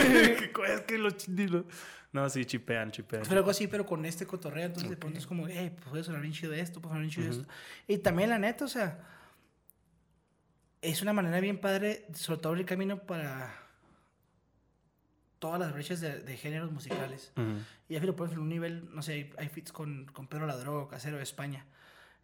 [0.40, 1.64] ¿Qué co- es que los chidilos.
[2.12, 3.22] No, sí, chipean, chipean.
[3.28, 6.04] Pero algo así, pero con este cotorreo, entonces de pronto es como, hey, pues puede
[6.04, 7.46] sonar bien chido esto, puede sonar bien chido esto.
[7.88, 9.00] Y también, la neta, o sea,
[10.84, 13.54] es una manera bien padre, sobre todo el camino para
[15.38, 17.32] todas las brechas de, de géneros musicales.
[17.36, 17.58] Ujú.
[17.88, 20.46] Y ya lo pones en un nivel, no sé, hay, hay feats con, con Pedro
[20.46, 21.66] Ladrón, Casero de España.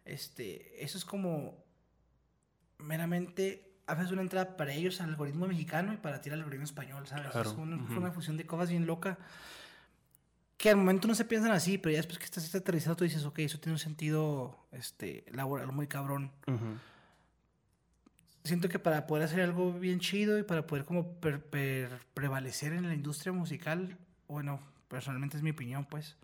[0.05, 1.63] Este, eso es como
[2.77, 6.65] meramente, a veces una entrada para ellos al algoritmo mexicano y para ti al algoritmo
[6.65, 7.31] español, ¿sabes?
[7.31, 9.17] Claro, Es una, fusión de cosas bien loca.
[10.57, 13.25] Que al momento no se piensan así, pero ya después que estás aterrizado tú dices,
[13.25, 16.31] ok, eso tiene un sentido este, laboral muy cabrón.
[16.45, 16.77] Ujú.
[18.43, 22.73] Siento que para poder hacer algo bien chido y para poder como per- per- prevalecer
[22.73, 26.17] en la industria musical, bueno, personalmente es mi opinión, pues,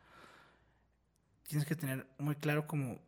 [1.47, 2.99] tienes que tener muy claro como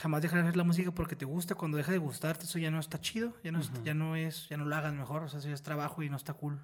[0.00, 2.70] jamás dejar de hacer la música porque te gusta, cuando deja de gustarte eso ya
[2.70, 3.82] no está chido, ya no, es- Ujú.
[3.82, 6.08] ya no es, ya no lo hagas mejor, o sea, eso ya es trabajo y
[6.08, 6.60] no está cool.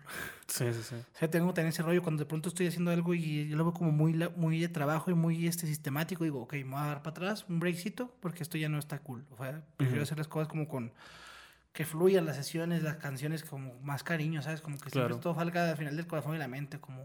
[0.46, 0.94] Sí, sí, sí.
[0.94, 3.64] O sea, tengo tener ese rollo cuando de pronto estoy haciendo algo y yo lo
[3.64, 6.22] veo como muy, muy de trabajo y muy este, sistemático.
[6.22, 9.00] Digo, ok, me voy a dar para atrás, un breakcito, porque esto ya no está
[9.00, 9.24] cool.
[9.32, 10.04] O sea, prefiero Ujú.
[10.04, 10.92] hacer las cosas como con.
[11.74, 14.60] Que fluyan las sesiones, las canciones, como más cariño, ¿sabes?
[14.62, 15.18] Como que siempre Claro.
[15.20, 17.04] todo salga al final del corazón y la mente, como,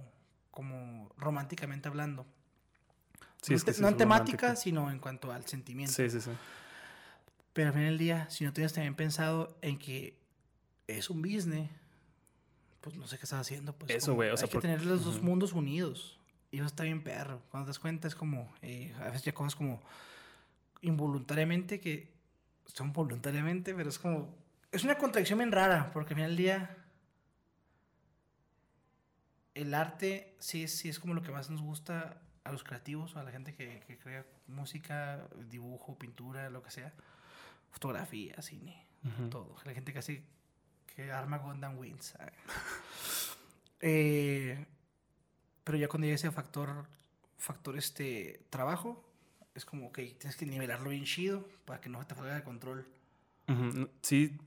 [0.52, 2.26] como románticamente hablando.
[3.42, 4.62] Sí, no es que te- sí no en temática, romántico.
[4.62, 5.92] sino en cuanto al sentimiento.
[5.94, 6.30] Sí, sí, sí.
[7.54, 10.16] Pero al final del día, si no tienes también pensado en que
[10.88, 11.70] es un business,
[12.82, 13.74] pues no sé qué estás haciendo.
[13.74, 15.26] Pues Eso, güey, o sea, hay que por- tener los dos Ujú.
[15.26, 16.20] mundos unidos.
[16.52, 17.42] Y eso está bien perro.
[17.50, 19.82] Cuando te das cuenta es como, eh, a veces ya cosas como
[20.82, 22.12] involuntariamente que
[22.66, 24.34] son voluntariamente, pero es como,
[24.72, 26.78] es una contradicción bien rara, porque al final del día
[29.56, 33.16] el arte sí es, sí es como lo que más nos gusta a los creativos,
[33.16, 36.94] a la gente que, que crea música, dibujo, pintura, lo que sea,
[37.72, 38.86] fotografía, cine,
[39.30, 39.56] todo.
[39.66, 40.24] La gente que hace,
[40.96, 42.16] que arma Gundam Wins.
[42.20, 42.32] ah.
[43.82, 44.66] Eh,
[45.64, 46.88] pero ya cuando llega ese factor,
[47.38, 49.10] factor este, trabajo,
[49.56, 52.86] es como, ok, tienes que nivelarlo bien chido para que no te salga de control.
[54.02, 54.38] Sí,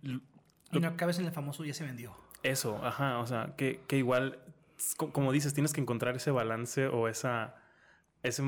[0.73, 2.17] Y no acabes en el famoso ya se vendió.
[2.43, 4.39] Eso, ajá, o sea, que, que igual,
[4.97, 7.55] como dices, tienes que encontrar ese balance o esa,
[8.23, 8.43] ese,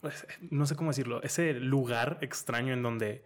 [0.00, 3.24] pues, no sé cómo decirlo, ese lugar extraño en donde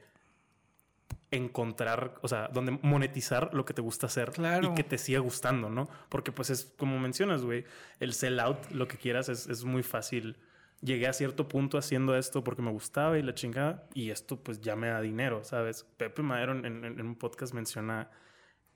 [1.30, 4.72] encontrar, o sea, donde monetizar lo que te gusta hacer Claro.
[4.72, 5.88] y que te siga gustando, ¿no?
[6.10, 7.64] Porque pues es como mencionas, güey,
[8.00, 10.36] el sell out, lo que quieras, es, es muy fácil.
[10.82, 14.60] Llegué a cierto punto haciendo esto porque me gustaba y la chingada, y esto pues
[14.60, 15.84] ya me da dinero, ¿sabes?
[15.96, 18.10] Pepe Madero en, en- en un podcast menciona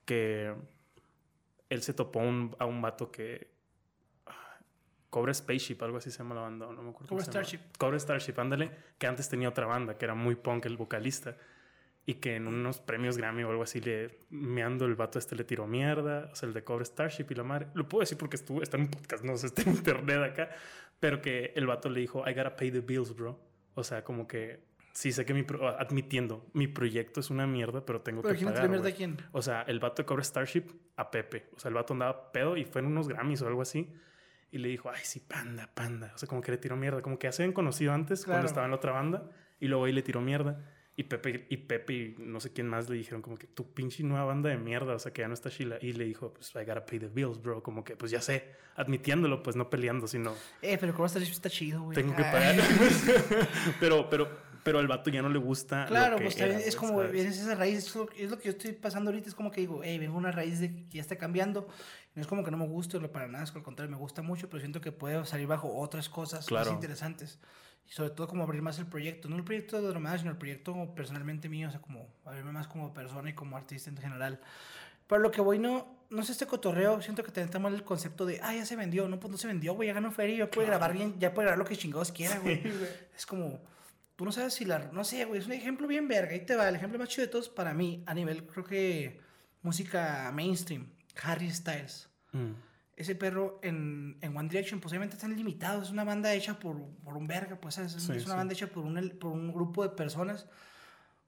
[0.04, 0.54] que
[1.68, 3.50] él se topó un- a un vato que.
[4.26, 4.58] ah,
[5.10, 7.08] Cobra Spaceship, algo así se llama la banda, no me acuerdo.
[7.08, 7.24] Cobra.
[7.24, 7.58] Starship.
[7.76, 11.36] Cobra Starship, ándale, que antes tenía otra banda, que era muy punk el vocalista.
[12.08, 15.42] Y que en unos premios Grammy o algo así, le meando el vato este le
[15.42, 16.28] tiró mierda.
[16.30, 17.66] O sea, el de Cobra Starship y la madre.
[17.74, 20.50] Lo puedo decir porque estuvo, está en un podcast, no sé, está en internet acá.
[21.00, 23.38] Pero que el vato le dijo, I gotta pay the bills, bro.
[23.74, 25.42] O sea, como que sí sé que mi.
[25.42, 28.68] pro- admitiendo, mi proyecto es una mierda, pero tengo Pero que ¿quién te pagar.
[28.70, 28.92] mierda güey".
[28.92, 29.16] a quién?
[29.32, 30.64] O sea, el vato de Cobra Starship
[30.96, 31.50] a Pepe.
[31.54, 33.92] O sea, el vato andaba pedo y fue en unos Grammys o algo así.
[34.50, 36.12] Y le dijo, ay, sí, panda, panda.
[36.14, 37.02] O sea, como que le tiró mierda.
[37.02, 38.36] Como que ya se habían conocido antes Claro.
[38.36, 39.28] cuando estaba en la otra banda.
[39.60, 40.64] Y luego ahí le tiró mierda.
[40.98, 44.02] Y Pepe, y Pepe y no sé quién más le dijeron como que tu pinche
[44.02, 44.94] nueva banda de mierda.
[44.94, 45.76] O sea, que ya no está Sheila.
[45.82, 47.62] Y le dijo, pues, I gotta pay the bills, bro.
[47.62, 48.54] Como que, pues ya sé.
[48.76, 51.94] Admitiéndolo, pues no peleando, sino Eh, pero Starship está chido, güey.
[51.94, 52.32] tengo que Ay.
[52.32, 52.56] pagar.
[53.80, 54.28] pero, pero,
[54.62, 55.82] pero al vato ya no le gusta.
[55.82, 58.30] lo Claro, que pues era, también es güey, como, vienes esa raíz, es lo, es
[58.30, 60.74] lo que yo estoy pasando ahorita, es como que digo, hey, vengo una raíz de
[60.74, 61.68] que ya está cambiando,
[62.14, 63.98] no es como que no me guste, o para nada, es que al contrario, me
[63.98, 66.66] gusta mucho, pero siento que puedo salir bajo otras cosas Claro.
[66.70, 67.38] más interesantes,
[67.88, 70.36] y sobre todo como abrir más el proyecto, no el proyecto de Dromada, sino el
[70.36, 74.40] proyecto personalmente mío, o sea, como abrirme más como persona y como artista en general.
[75.06, 78.26] Pero lo que voy no, no sé este cotorreo, siento que está mal el concepto
[78.26, 80.50] de, ah, ya se vendió, no, pues no se vendió, güey, ya ganó feria, ya
[80.50, 82.62] puede grabar bien, ya puede grabar lo que chingados quiera, güey.
[83.16, 83.60] Es como,
[84.16, 86.56] tú no sabes si la, no sé, güey, es un ejemplo bien verga, ahí te
[86.56, 89.20] va, el ejemplo más chido de todos para mí, a nivel, creo que,
[89.62, 90.88] música mainstream,
[91.22, 92.08] Harry Styles.
[92.32, 92.52] Mm.
[92.96, 96.82] Ese perro en, en One Direction, pues obviamente están limitados, es una banda hecha por,
[97.04, 98.38] por un verga, pues es, Sí, es una sí.
[98.38, 100.46] banda hecha por un, por un grupo de personas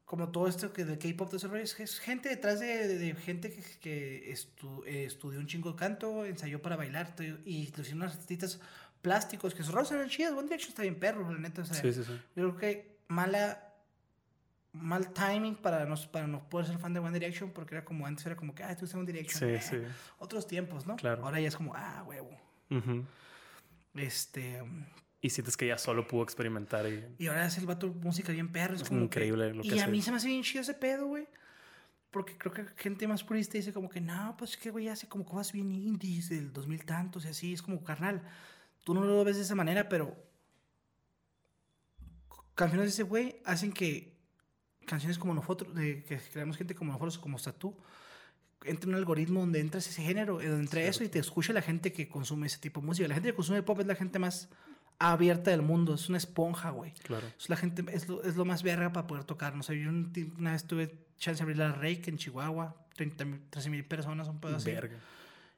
[0.07, 3.15] como todo esto que del K-pop, todo ese rollo, es, gente detrás de, de- de
[3.15, 7.15] gente que, que estu- eh, estudió un chingo de canto, ensayó para bailar
[7.45, 8.59] y lo hicieron unos artistas
[9.03, 10.33] plásticos que rolas eran chidas.
[10.33, 11.61] One Direction está bien perro, la neta.
[11.61, 12.13] O sea, Sí, sí, sí.
[12.35, 13.68] Yo creo que mala
[14.73, 18.07] mal timing para no, para no poder ser fan de One Direction porque era como
[18.07, 19.77] antes era como que ah tú One Direction Sí, eh, sí.
[20.19, 21.25] otros tiempos no Claro.
[21.25, 22.31] ahora ya es como ah huevo
[22.71, 23.05] Ujú.
[23.95, 24.63] este
[25.21, 28.53] Y sientes que ya solo pudo experimentar y Y ahora es el vato música bien
[28.53, 28.75] perro.
[28.75, 29.91] Es Es como increíble lo que Y a hace.
[29.91, 31.27] mí se me hace bien chido ese pedo, güey.
[32.11, 35.09] Porque creo que gente más purista dice como que no, pues es que güey hace
[35.09, 37.53] como cosas bien indies del 2000 tantos y así.
[37.53, 38.23] Es como carnal.
[38.85, 40.15] Tú no lo ves de esa manera, pero
[42.55, 44.18] canciones de ese güey hacen que
[44.89, 47.77] canciones como nosotros, de, que creamos gente como nosotros, como Statú,
[48.65, 51.63] entre un algoritmo donde entras ese género, eh, donde entra eso y te escucha la
[51.63, 53.07] gente que consume ese tipo de música.
[53.07, 54.49] La gente que consume pop es la gente más
[54.99, 56.93] abierta del mundo, es una esponja, güey.
[57.05, 57.27] Claro.
[57.39, 59.55] Es la gente, es lo, es lo más verga para poder tocar.
[59.55, 63.41] No sé, yo una vez tuve chance de abrir la Rake en Chihuahua, 30 mil,
[63.51, 64.73] 13 mil personas, un pedo así.
[64.73, 64.99] Verga.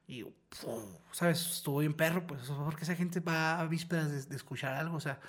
[0.07, 1.41] Y, puf, ¿sabes?
[1.41, 5.01] Estuvo bien perro, pues, porque esa gente va a vísperas de, de escuchar algo, o
[5.01, 5.21] sea,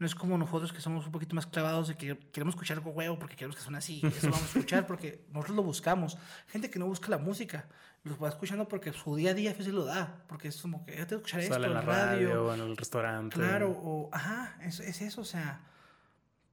[0.00, 2.90] no es como nosotros que somos un poquito más clavados de que queremos escuchar algo
[2.90, 6.16] huevo porque queremos que suene así, eso vamos a escuchar porque nosotros lo buscamos.
[6.48, 7.68] Gente que no busca la música,
[8.02, 10.96] los va escuchando porque su día a día sí lo da, porque es como que
[10.96, 13.36] yo tengo que escuchar esto en la en radio, en el restaurante.
[13.36, 15.60] Claro, o, ajá, es, es eso, o sea,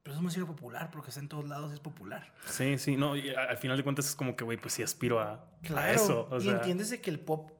[0.04, 2.34] pero es música popular porque está en todos lados, es popular.
[2.46, 4.84] Sí, sí, no, y a- al final de cuentas es como que, güey, pues sí
[4.84, 6.28] aspiro a, a Claro, eso.
[6.32, 7.52] O y sea, entiendes de que el pop,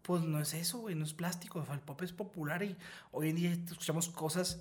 [0.00, 2.76] pues no es eso, güey, no es plástico, el pop es popular y
[3.10, 4.60] hoy en día escuchamos cosas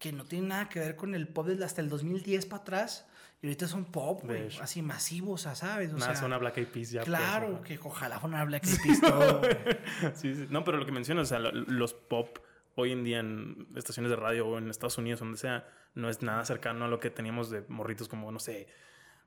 [0.00, 3.06] que no tienen nada que ver con el pop desde hasta el 2010 para atrás
[3.42, 5.90] y ahorita son pop, güey, así masivos, o sea, ¿sabes?
[5.90, 7.00] O nada, sea, suena Black Eyed Peas ya.
[7.02, 9.40] pues, claro, que ojalá fuera Black Eyed Peas todo.
[10.14, 10.46] Sí, sí.
[10.50, 12.38] No, pero lo que mencionas, o sea, lo- los pop
[12.74, 16.22] hoy en día en estaciones de radio o en Estados Unidos, donde sea, no es
[16.22, 18.68] nada cercano a lo que teníamos de morritos como, no sé,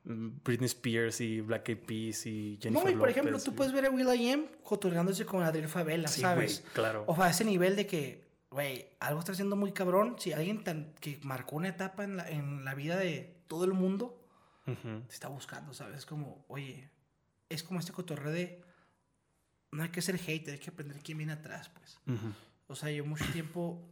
[0.05, 3.71] Britney Spears y Black Eyed Peas y Jennifer No, y por ejemplo, tú y- puedes
[3.73, 6.61] ver a Will.i.am cotorreándose con Adriel Favela, Sí, ¿sabes?
[6.61, 7.03] güey, claro.
[7.07, 8.22] O sea, a ese nivel de que,
[8.53, 10.15] güey, algo está haciendo muy cabrón.
[10.19, 13.73] Si alguien tan, que marcó una etapa en la, en la vida de todo el
[13.73, 14.25] mundo
[14.67, 15.01] Ujú.
[15.07, 15.97] te está buscando, ¿sabes?
[15.97, 16.89] Es como, oye,
[17.49, 18.63] es como este cotorreo de.
[19.71, 21.99] No hay que ser hater, hay que aprender quién viene atrás, pues.
[22.07, 22.31] Ujú.
[22.67, 23.89] O sea, yo mucho tiempo.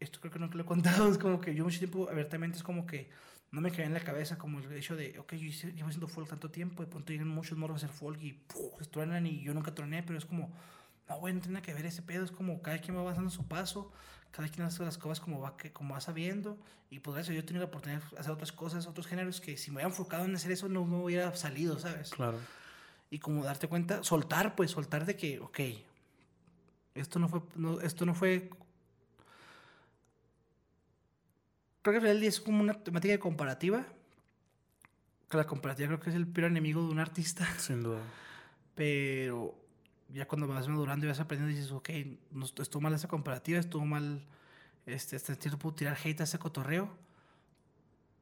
[0.00, 1.08] Esto creo que nunca lo he contado.
[1.10, 3.10] Es como que yo mucho tiempo, abiertamente, es como que
[3.52, 6.08] no me caía en la cabeza como el hecho de, ok, yo hice- llevo haciendo
[6.08, 8.88] folk tanto tiempo, de pronto llegan muchos morros a hacer folk y ¡puf!
[8.90, 10.52] truenan y yo nunca troné, pero es como,
[11.08, 13.46] no, güey, no tiene que ver ese pedo, es como cada quien va avanzando su
[13.46, 13.92] paso,
[14.30, 16.58] cada quien hace las cosas como va, que, como va sabiendo,
[16.90, 19.56] y por eso yo he tenido la oportunidad de hacer otras cosas, otros géneros que
[19.56, 22.10] si me hubiera enfocado en hacer eso no me hubiera salido, ¿sabes?
[22.10, 22.38] Claro.
[23.10, 25.60] y como darte cuenta, soltar, pues soltar de que, ok,
[26.94, 28.50] esto no fue, no, esto no fue...
[31.82, 33.84] Creo que al es como una temática de comparativa.
[35.28, 37.46] Que la comparativa creo que es el peor enemigo de un artista.
[37.58, 38.00] Sin duda.
[38.74, 39.54] Pero
[40.08, 41.90] ya cuando vas madurando y vas aprendiendo dices, ok,
[42.30, 44.24] no, estuvo mal esa comparativa, estuvo mal,
[44.86, 46.90] este, hasta cierto punto tirar hate a ese cotorreo.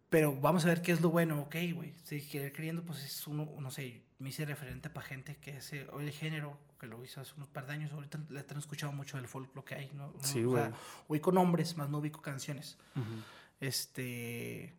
[0.08, 1.94] Pero vamos a ver qué es lo bueno, ok, güey.
[2.04, 5.86] Si querer queriendo, pues es uno, no sé, me hice referente para gente que hace
[5.98, 7.92] el género, que lo hizo hace unos par de años.
[7.92, 10.12] Ahorita le han escuchado mucho del folk, lo que hay, ¿no?
[10.20, 10.62] Sí, o güey.
[10.62, 10.72] sea,
[11.08, 12.76] ubico nombres, más no ubico canciones.
[12.94, 13.22] Ujú.
[13.60, 14.74] Este.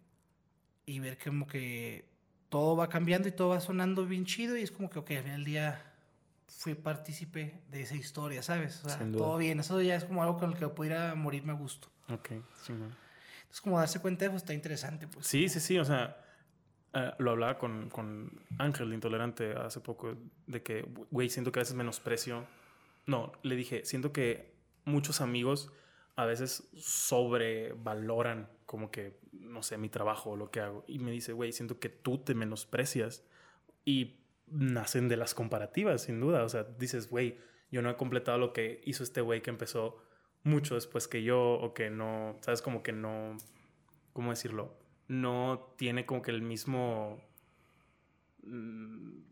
[0.86, 2.06] Y ver como que
[2.50, 4.56] todo va cambiando y todo va sonando bien chido.
[4.56, 5.93] Y es como que, ok, al final del día
[6.48, 8.84] fui partícipe de esa historia, ¿sabes?
[8.86, 9.24] O sea, Sin duda.
[9.26, 9.60] todo bien.
[9.60, 11.90] Eso ya es como algo con el que pudiera morirme a gusto.
[12.10, 12.30] Ok,
[12.64, 12.90] sí, güey.
[13.52, 15.28] Es como darse cuenta de eso está interesante, pues.
[15.28, 16.18] Sí, sí, sí, o sea,
[16.94, 20.16] eh, lo hablaba con, con Ángel, el intolerante, hace poco,
[20.48, 20.82] de que,
[21.12, 22.46] güey, siento que a veces menosprecio.
[23.06, 25.72] No, le dije, siento que muchos amigos
[26.16, 30.84] a veces sobrevaloran como que, no sé, mi trabajo o lo que hago.
[30.88, 33.24] Y me dice, güey, siento que tú te menosprecias
[33.86, 36.44] y nacen de las comparativas, sin duda.
[36.44, 37.38] O sea, dices, güey,
[37.72, 39.98] yo no he completado lo que hizo este güey que empezó
[40.44, 43.38] mucho después que yo o que no, sabes, como que no,
[44.12, 44.78] ¿cómo decirlo?
[45.08, 47.22] No tiene como que el mismo
[48.44, 49.24] mm,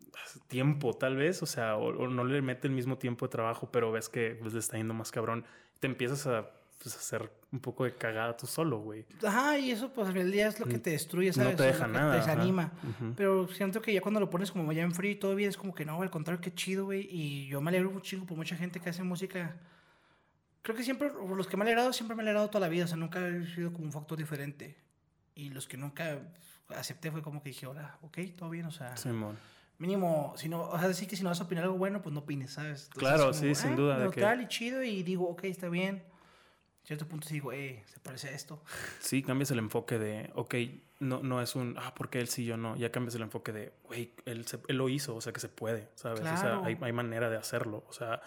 [0.48, 3.92] tiempo tal vez, o sea, o, no le mete el mismo tiempo de trabajo, pero
[3.92, 5.44] ves que pues, le está yendo más cabrón.
[5.80, 6.50] Te empiezas a
[6.82, 9.04] pues, hacer un poco de cagada tú solo, güey.
[9.24, 11.48] Ajá, y eso, pues al final del día es lo que te destruye, ¿sabes?
[11.48, 12.12] Mm, No te deja nada.
[12.12, 12.72] Te desanima.
[12.82, 13.14] Ujú.
[13.16, 15.56] Pero siento que ya cuando lo pones como ya en frío y todo bien, es
[15.56, 17.06] como que no, al contrario, qué chido, güey.
[17.10, 19.56] Y yo me alegro un chingo por mucha gente que hace música.
[20.62, 22.68] Creo que siempre, por los que me he alegrado, siempre me he alegrado toda la
[22.68, 22.84] vida.
[22.84, 24.76] O sea, nunca he sido como un factor diferente.
[25.34, 26.20] Y los que nunca
[26.68, 29.36] acepté fue como que dije, ahora, ok, todo bien, o sea, Simón.
[29.78, 32.12] mínimo, si no, o sea, decir que si no vas a opinar algo bueno, pues
[32.12, 32.84] no opines, ¿sabes?
[32.84, 35.68] Entonces, Claro, como, sí, sin ah, duda de que- y chido, y digo, ok, está
[35.68, 36.02] bien.
[36.84, 38.62] Cierto punto sí digo, eh, se parece a esto.
[39.00, 40.54] Sí, cambias el enfoque de, ok,
[41.00, 42.76] no, no es un, ah, porque él sí, yo no.
[42.76, 45.48] Ya cambias el enfoque de, güey, él, se- él lo hizo, o sea, que se
[45.48, 46.20] puede, ¿sabes?
[46.22, 46.64] O sea, Claro.
[46.64, 48.20] hay, hay manera de hacerlo, o sea,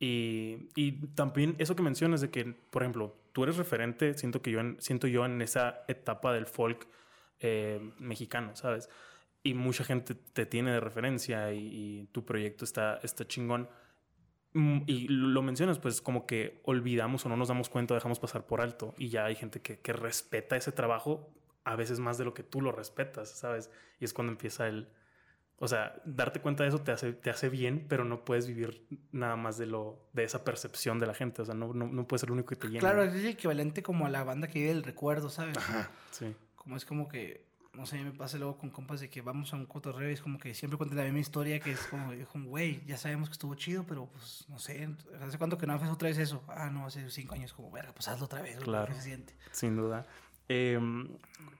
[0.00, 4.50] y, y también eso que mencionas de que, por ejemplo, tú eres referente, siento que
[4.52, 6.86] yo, en, siento yo en esa etapa del folk
[7.40, 8.88] eh, mexicano, ¿sabes?
[9.42, 11.58] Y mucha gente te tiene de referencia y,
[12.02, 13.68] y tu proyecto está, está chingón.
[14.58, 18.44] Mm, Y lo mencionas, pues como que olvidamos o no nos damos cuenta, dejamos pasar
[18.46, 18.92] por alto.
[18.98, 21.32] Y ya hay gente que, que respeta ese trabajo
[21.64, 23.70] a veces más de lo que tú lo respetas, ¿sabes?
[24.00, 24.88] Y es cuando empieza el...
[25.60, 28.86] O sea, darte cuenta de eso te hace, te hace bien, pero no puedes vivir
[29.12, 31.42] nada más de lo de esa percepción de la gente.
[31.42, 32.80] O sea, no, no, no puedes ser el único que te llena.
[32.80, 35.56] Claro, es el equivalente como a la banda que vive el recuerdo, ¿sabes?
[35.56, 36.34] Ajá, sí.
[36.54, 37.47] Como es como que,
[37.78, 40.20] no sé, me pasa luego con compas de que vamos a un cotorreo y es
[40.20, 41.80] como que siempre cuentan la misma historia que es
[42.32, 44.88] como, güey, ya sabemos que estuvo chido, pero pues, no sé,
[45.20, 46.42] ¿hace cuánto que no haces otra vez eso?
[46.48, 48.88] Ah, no, hace cinco años, como, verga, pues hazlo otra vez, Claro.
[48.88, 49.34] ¿qué se siente?
[49.52, 50.04] Sin duda.
[50.48, 50.78] Eh,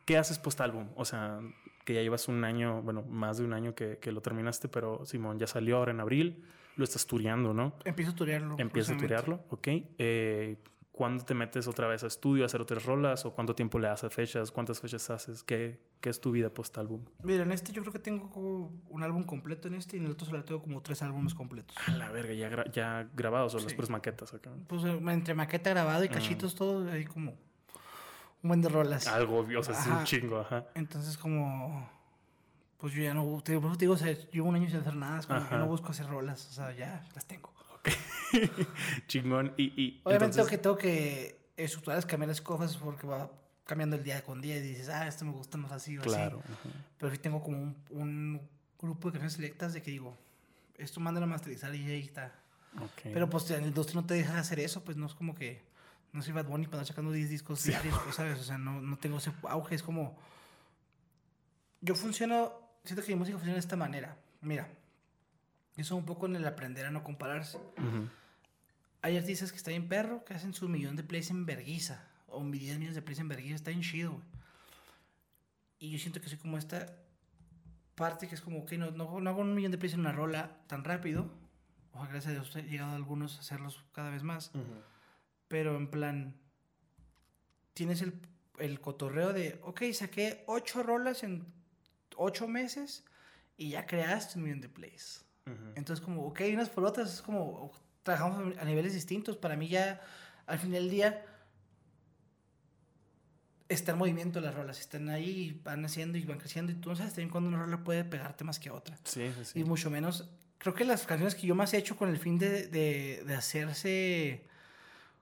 [0.04, 0.88] ¿Qué haces post álbum?
[0.96, 1.40] O sea,
[1.84, 5.06] que ya llevas un año, bueno, más de un año que, que lo terminaste, pero
[5.06, 6.44] Simón ya salió ahora en abril.
[6.76, 7.74] Lo estás tureando, ¿no?
[7.84, 8.56] Empiezo a turearlo.
[8.58, 9.68] Empiezas a turearlo, ok.
[9.98, 10.56] Eh,
[10.98, 13.24] ¿Cuándo te metes otra vez a estudio a hacer otras rolas?
[13.24, 14.50] ¿O cuánto tiempo le das a fechas?
[14.50, 15.44] ¿Cuántas fechas haces?
[15.44, 17.04] ¿Qué, qué es tu vida post álbum?
[17.22, 20.06] Mira, en este yo creo que tengo como un álbum completo en este y en
[20.06, 21.76] el otro solo tengo como tres álbumes completos.
[21.86, 23.76] A la verga, ya, gra- ya grabados o las Sí.
[23.76, 24.50] puras maquetas acá.
[24.66, 26.12] Pues eh, entre maqueta grabado y Mm.
[26.14, 27.30] cachitos, todo, hay como
[28.42, 29.06] un buen de rolas.
[29.06, 30.64] Algo, o sea, es un chingo, ajá.
[30.74, 31.88] Entonces, como.
[32.78, 33.40] Pues yo ya no.
[33.44, 35.20] Te, digo, o sea, llevo un año sin hacer nada.
[35.20, 36.44] Es como que no busco hacer rolas.
[36.48, 37.52] O sea, ya las tengo.
[39.06, 39.52] Chingón.
[39.56, 41.38] Y, y Obviamente, entonces- que tengo que
[42.06, 43.30] cambiar las cosas porque va
[43.64, 46.40] cambiando el día con día y dices, ah, esto me gusta más así o Claro.
[46.44, 46.52] así.
[46.52, 46.68] ajá.
[46.98, 48.40] Pero sí tengo como un, un
[48.80, 50.16] grupo de canciones selectas de que digo,
[50.76, 52.32] esto mándalo a masterizar y ahí está.
[52.80, 53.00] Ok.
[53.12, 55.66] Pero pues en la industria no te deja hacer eso, pues no es como que.
[56.12, 57.68] No soy Bad Bunny para andar sacando 10 discos Sí.
[57.70, 58.38] diarios, pues, ¿sabes?
[58.38, 59.74] O sea, no, no tengo ese auge.
[59.74, 60.16] Es como.
[61.80, 62.52] Yo funciono.
[62.84, 64.16] Siento que mi música funciona de esta manera.
[64.40, 64.68] Mira,
[65.78, 67.58] eso un poco en el aprender a no compararse.
[67.58, 68.08] Ujú.
[69.02, 72.04] Hay artistas que están en perro que hacen su millón de plays en verguiza.
[72.26, 73.54] O 10 millones de plays en verguiza.
[73.54, 74.24] Está en chido, güey.
[75.78, 76.92] Y yo siento que soy como esta
[77.94, 80.12] parte que es como, ok, no, no, no hago un millón de plays en una
[80.12, 81.30] rola tan rápido.
[81.92, 84.50] Ojalá, gracias a Dios, he llegado a algunos a hacerlos cada vez más.
[84.54, 84.64] Ujú.
[85.46, 86.34] Pero en plan,
[87.74, 88.20] tienes el,
[88.58, 91.46] el cotorreo de, ok, saqué ocho rolas en
[92.16, 93.04] ocho meses
[93.56, 95.24] y ya creaste un millón de plays.
[95.74, 97.72] Entonces, como, ok, unas por otras, es como,
[98.02, 99.36] trabajamos a niveles distintos.
[99.36, 100.00] Para mí ya,
[100.46, 101.24] al final del día,
[103.68, 106.90] está en movimiento las rolas, están ahí, y van haciendo y van creciendo y tú
[106.90, 108.96] no sabes también cuando una rola puede pegarte más que otra.
[109.04, 109.60] Sí, sí, sí.
[109.60, 110.28] Y mucho menos,
[110.58, 113.34] creo que las canciones que yo más he hecho con el fin de, de, de
[113.34, 114.46] hacerse,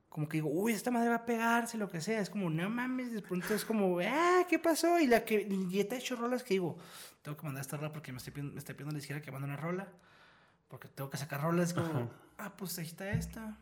[0.09, 2.71] como que digo, uy, esta madre va a pegarse, lo que sea, es como, no
[2.71, 4.99] mames, de pronto es como, ah, ¿qué pasó?
[5.01, 6.79] Y la que, y te he hecho rolas que digo,
[7.23, 9.33] tengo que mandar esta rola porque me estoy pidiendo, me está pidiendo la izquierda que
[9.33, 9.89] mande una rola,
[10.69, 12.09] porque tengo que sacar rolas, como, Ajá.
[12.39, 13.57] ah, pues ahí está esta,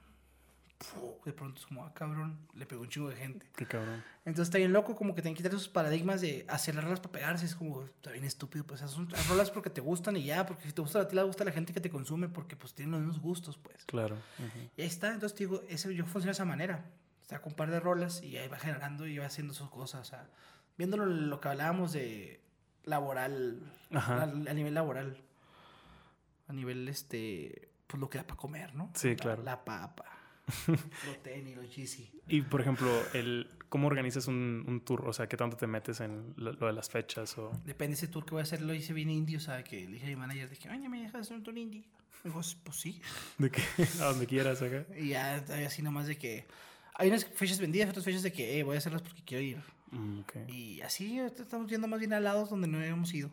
[1.25, 3.47] de pronto es como, ah, cabrón, le pegó un chingo de gente.
[3.57, 4.03] Qué cabrón.
[4.27, 7.01] Entonces está bien loco, como que tienen que quitar esos paradigmas de hacer las rolas
[7.01, 7.47] para pegarse.
[7.47, 10.45] Es como, está bien estúpido, pues haz, un- haz rolas porque te gustan y ya,
[10.45, 12.57] porque si te gusta a ti, le gusta a la gente que te consume, porque
[12.57, 13.85] pues tienen los mismos gustos, pues.
[13.87, 14.17] Claro.
[14.77, 16.85] Y ahí está, entonces te digo, ese, yo funciono de esa manera.
[17.23, 20.03] Está con un par de rolas y ahí va generando y va haciendo sus cosas.
[20.03, 20.29] O sea,
[20.77, 22.43] viéndolo lo que hablábamos de
[22.85, 23.61] laboral,
[23.93, 25.17] a, a nivel laboral,
[26.49, 28.91] a nivel, este, pues lo que da para comer, ¿no?
[28.95, 29.43] Sí, La- claro.
[29.43, 30.05] La papa,
[31.07, 32.11] los tenis, los Yeezy.
[32.29, 35.09] Y por ejemplo, el, ¿cómo organizas un, un tour?
[35.09, 37.37] O sea, ¿qué tanto te metes en lo, lo de las fechas?
[37.39, 37.51] O...
[37.65, 39.81] Depende de ese tour que voy a hacer, lo hice bien indie, o sea, que
[39.87, 41.85] le dije a mi manager, dije, oye, ¿me dejas hacer un tour indie?
[42.23, 43.01] Me dijo, pues sí.
[43.39, 43.63] De que
[44.01, 44.85] a donde quieras acá.
[44.99, 45.37] Y ya,
[45.67, 46.47] así nomás de que,
[46.95, 49.59] hay unas fechas vendidas, otras fechas de que, eh, voy a hacerlas porque quiero ir.
[49.91, 50.37] Mm, ok.
[50.49, 53.31] Y así estamos yendo más bien a lados donde no habíamos ido.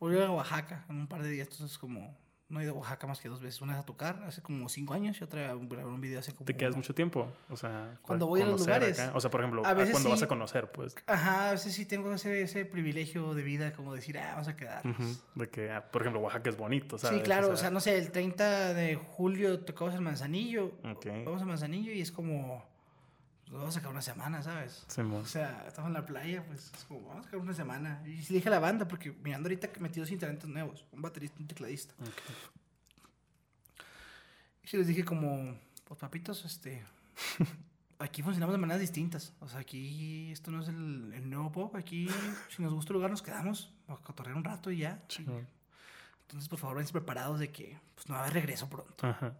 [0.00, 2.16] Voy a Oaxaca en un par de días, entonces como
[2.54, 3.60] no he ido a Oaxaca más que dos veces.
[3.60, 6.32] Una vez a tocar hace como cinco años y otra a grabar un video hace
[6.32, 6.46] como...
[6.46, 7.28] ¿Te quedas mucho tiempo?
[7.50, 8.98] O sea, Cuando voy a los lugares.
[8.98, 9.12] acá.
[9.16, 10.94] O sea, por ejemplo, A veces cuando vas a conocer, pues.
[11.06, 14.56] Ajá, a veces sí tengo ese, ese privilegio de vida como decir, ah, vamos a
[14.56, 14.98] quedarnos.
[14.98, 15.16] Ujú.
[15.34, 17.18] De que, ah, por ejemplo, Oaxaca es bonito, ¿sabes?
[17.18, 20.72] Sí, claro, o sea, no sé, el 30 de julio tocamos el Manzanillo.
[20.84, 21.06] Ok.
[21.24, 22.64] Vamos a Manzanillo y es como,
[23.54, 24.84] pues, vamos a sacar una semana, ¿sabes?
[24.98, 28.02] O sea, estamos en la playa, pues es como, vamos a sacar una semana.
[28.04, 30.84] Y sí le dije a la banda, porque mirando ahorita que metí dos integrantes nuevos,
[30.90, 31.94] un baterista y un tecladista.
[32.00, 32.32] Ok.
[34.64, 36.82] Y sí les dije como, pues papitos, este,
[38.00, 39.32] aquí funcionamos de maneras distintas.
[39.38, 42.08] O sea, aquí esto no es el, el nuevo pop, aquí
[42.48, 45.00] si nos gusta el lugar nos quedamos, a cotorrear un rato y ya.
[45.06, 45.46] Chingón.
[46.22, 49.06] Entonces, por favor, váyanse preparados de que pues, no va a haber regreso pronto.
[49.06, 49.32] Ajá.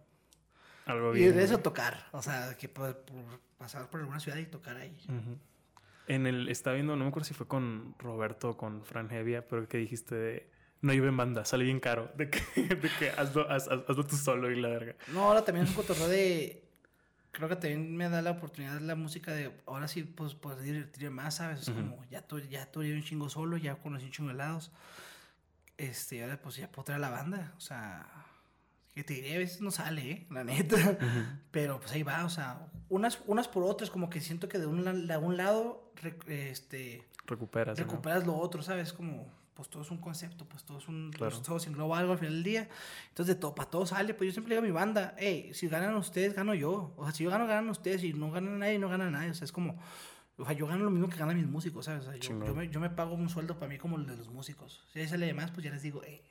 [0.85, 1.35] Algo Y bien.
[1.35, 4.95] de eso tocar, o sea, que por, por pasar por alguna ciudad y tocar ahí.
[5.05, 5.37] Ujú.
[6.07, 9.47] En el, estaba viendo, no me acuerdo si fue con Roberto o con Fran Hevia,
[9.47, 10.49] pero que dijiste de,
[10.81, 12.39] no lleve en banda, sale bien caro, de que,
[12.75, 14.95] de que hazlo, haz- haz- hazlo tú solo y la verga.
[15.07, 16.61] No, ahora también es un cotorreo de.
[17.31, 21.09] Creo que también me da la oportunidad la música de ahora sí, pues poder divertirme
[21.09, 21.61] más, ¿sabes?
[21.63, 21.81] Es Ujú.
[21.81, 24.71] como ya tú ya tuve un chingo solo, ya conocí un chingo de lados.
[25.77, 28.07] Este, ahora pues ya puedo traer a la banda, o sea,
[28.95, 30.27] que te diré, a veces no sale, ¿eh?
[30.31, 30.97] la neta.
[31.51, 34.65] Pero pues ahí va, o sea, unas, unas por otras, como que siento que de
[34.65, 37.77] un, de un lado, rec- este, Recuperas.
[37.77, 37.83] ¿no?
[37.85, 38.93] recuperas lo otro, ¿sabes?
[38.93, 41.31] Como, pues todo es un concepto, pues todo es un, Claro.
[41.35, 42.69] pues, todo se engloba algo al final del día.
[43.09, 45.67] Entonces, de todo, para todo sale, pues yo siempre digo a mi banda, hey, si
[45.67, 46.93] ganan ustedes, gano yo.
[46.97, 49.31] O sea, si yo gano, ganan ustedes, si no ganan nadie, no gana nadie.
[49.31, 49.77] O sea, es como,
[50.37, 52.05] o sea, yo gano lo mismo que ganan mis músicos, ¿sabes?
[52.05, 54.15] O sea, yo, yo me, yo me pago un sueldo para mí como el de
[54.15, 54.85] los músicos.
[54.93, 56.21] Si ahí sale de más, pues ya les digo, hey,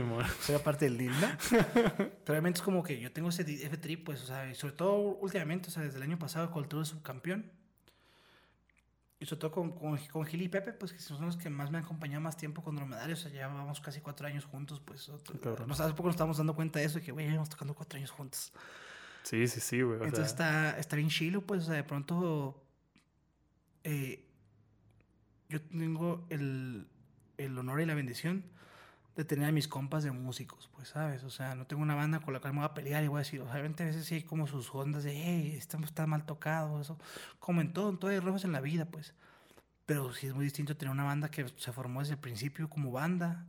[0.00, 0.24] Simón.
[0.40, 1.10] soy parte del.
[1.50, 4.74] Pero obviamente es como que yo tengo ese, ese trip, pues, o sea, y sobre
[4.74, 7.50] todo últimamente, o sea, desde el año pasado con el tour de subcampeón.
[9.20, 11.70] Y sobre todo con, con, con Gil y Pepe, pues que son los que más
[11.70, 13.20] me han acompañado más tiempo con Dromedarios.
[13.20, 15.08] O sea, ya vamos casi cuatro años juntos, pues.
[15.08, 15.68] otro- cabrón.
[15.68, 17.74] nos, hace poco nos estamos dando cuenta de eso, de que, güey, ya llevamos tocando
[17.74, 18.52] cuatro años juntos.
[19.22, 19.94] Sí, sí, sí, güey.
[20.02, 22.64] Entonces sea, está, está bien chilo, pues, o sea, de pronto
[23.84, 24.26] eh,
[25.48, 26.88] yo tengo el,
[27.38, 28.44] el honor y la bendición
[29.16, 31.22] de tener a mis compas de músicos, pues, ¿sabes?
[31.24, 33.16] O sea, no tengo una banda con la cual me voy a pelear y voy
[33.16, 36.24] a decir, obviamente a veces sí hay como sus ondas de, hey, esto está mal
[36.24, 36.98] tocado, eso,
[37.38, 39.14] como en todo, en todo hay errores en la vida, pues.
[39.84, 42.90] Pero sí es muy distinto tener una banda que se formó desde el principio como
[42.90, 43.46] banda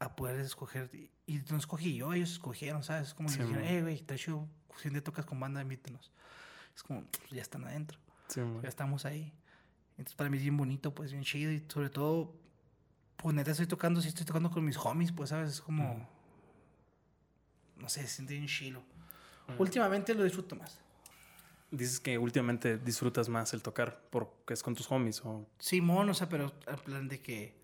[0.00, 0.90] a poder escoger,
[1.26, 3.08] y, no escogí yo, ellos escogieron, ¿sabes?
[3.08, 4.48] Es como Sí, dijeron, hey, güey, te hecho,
[4.80, 6.10] si un día tocas con banda, invítenos.
[6.74, 7.98] Es como, pues, ya están adentro,
[8.28, 8.62] Simón.
[8.62, 9.32] ya estamos ahí.
[9.96, 12.34] Entonces para mí es bien bonito, pues bien chido y sobre todo,
[13.16, 16.06] pues neta estoy tocando, sí estoy tocando con mis homies, pues sabes, es como, Ujú.
[17.78, 18.82] no sé, se siente bien chilo.
[19.48, 19.62] Ujú.
[19.62, 20.78] Últimamente lo disfruto más.
[21.70, 25.46] Dices que últimamente disfrutas más el tocar porque es con tus homies o...
[25.58, 27.54] Simón, o sea, pero al plan de que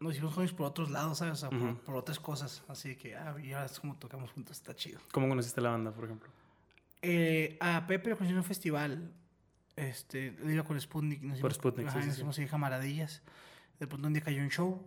[0.00, 1.34] nos hicimos homies por otros lados, ¿sabes?
[1.34, 1.78] O sea, por, Ujú.
[1.82, 2.62] por otras cosas.
[2.68, 4.98] Así que, ah, y ahora es como tocamos juntos, está chido.
[5.12, 6.28] ¿Cómo conociste la banda, por ejemplo?
[7.02, 9.12] Eh, a Pepe lo conocí en un festival.
[9.76, 11.22] Este, iba con Sputnik.
[11.22, 12.20] Nos Por hicimos- Sputnik, ajá, sí, sí, nos sí.
[12.20, 13.22] hicimos ahí camaradillas.
[13.80, 14.80] De pronto un día cayó un show.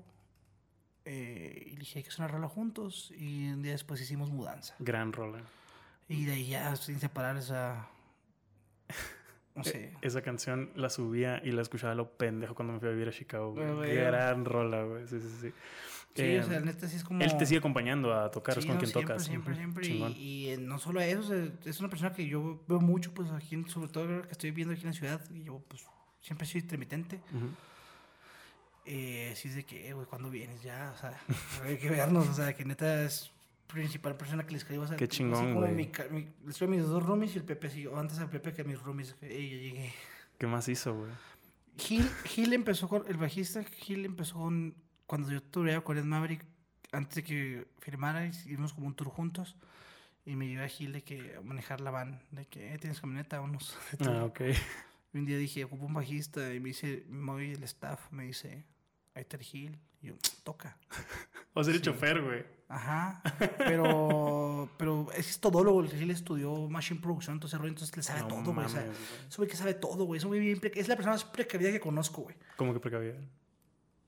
[1.05, 3.11] eh, y dije, hay que hacer una rola juntos.
[3.17, 4.75] Y un día después hicimos mudanza.
[4.79, 5.41] Gran rola.
[6.07, 7.87] Y de ahí ya, sin separar esa.
[9.55, 9.93] No Eh, sé.
[10.01, 13.11] Esa canción la subía y la escuchaba lo pendejo cuando me fui a vivir a
[13.11, 13.53] Chicago.
[13.53, 13.71] güey.
[13.75, 13.95] Güey.
[13.97, 15.07] Gran rola, güey.
[15.07, 15.53] Sí, sí, sí.
[16.15, 17.21] Sí, Eh, o sea, neta sí es como.
[17.21, 19.23] Él te sigue acompañando a tocar, es Sí, con no, quien siempre, tocas.
[19.27, 19.83] Siempre, siempre.
[19.85, 20.11] Chingón.
[20.13, 23.13] Y, y, eh, no solo eso, o sea, es una persona que yo veo mucho,
[23.13, 25.21] pues aquí, sobre todo que estoy viviendo aquí en la ciudad.
[25.31, 25.85] Y yo, pues,
[26.21, 27.17] siempre soy intermitente.
[27.35, 27.49] Ujú.
[28.85, 30.91] Eh, sí es de que, güey, ¿cuándo vienes ya?
[30.95, 31.17] O sea,
[31.63, 33.31] hay que vernos, o sea, que neta es
[33.67, 34.83] principal persona que le escribo.
[34.83, 35.71] O sea, Qué así chingón, güey.
[35.73, 38.29] mi mi- le escribo a mis dos roomies y el Pepe, sí, o antes al
[38.29, 39.93] Pepe que a mis roomies, "Ey, ya llegué.
[40.37, 41.11] ¿Qué más hizo, güey?
[41.77, 44.75] Gil, Gil empezó con, el bajista Gil empezó con,
[45.07, 46.45] cuando yo tuve con Ed Maverick,
[46.91, 49.55] antes de que firmara, hicimos como un tour juntos.
[50.25, 52.99] Y me llevé a Gil de que a manejar la van, de que "Eh, tienes
[53.01, 53.75] camioneta, vámonos.
[54.01, 54.41] Ah, ok.
[55.13, 56.53] Y un día dije, ocupo un bajista.
[56.53, 58.65] Y me dice, me voy el staff, me dice,
[59.13, 59.79] ahí está el Gil.
[60.01, 60.77] Y yo, toca.
[61.55, 61.85] O ser el Sí.
[61.85, 62.43] chofer, güey.
[62.67, 63.21] Ajá.
[63.59, 65.81] Pero, pero es, todólogo.
[65.81, 68.65] El Gil estudió Machine Production, entonces, rollo, entonces le sabe No todo, güey.
[69.37, 70.17] güey que sabe todo, güey.
[70.17, 72.35] Es güey bien Es la persona más precavida que conozco, güey.
[72.55, 73.13] ¿Cómo que precavida?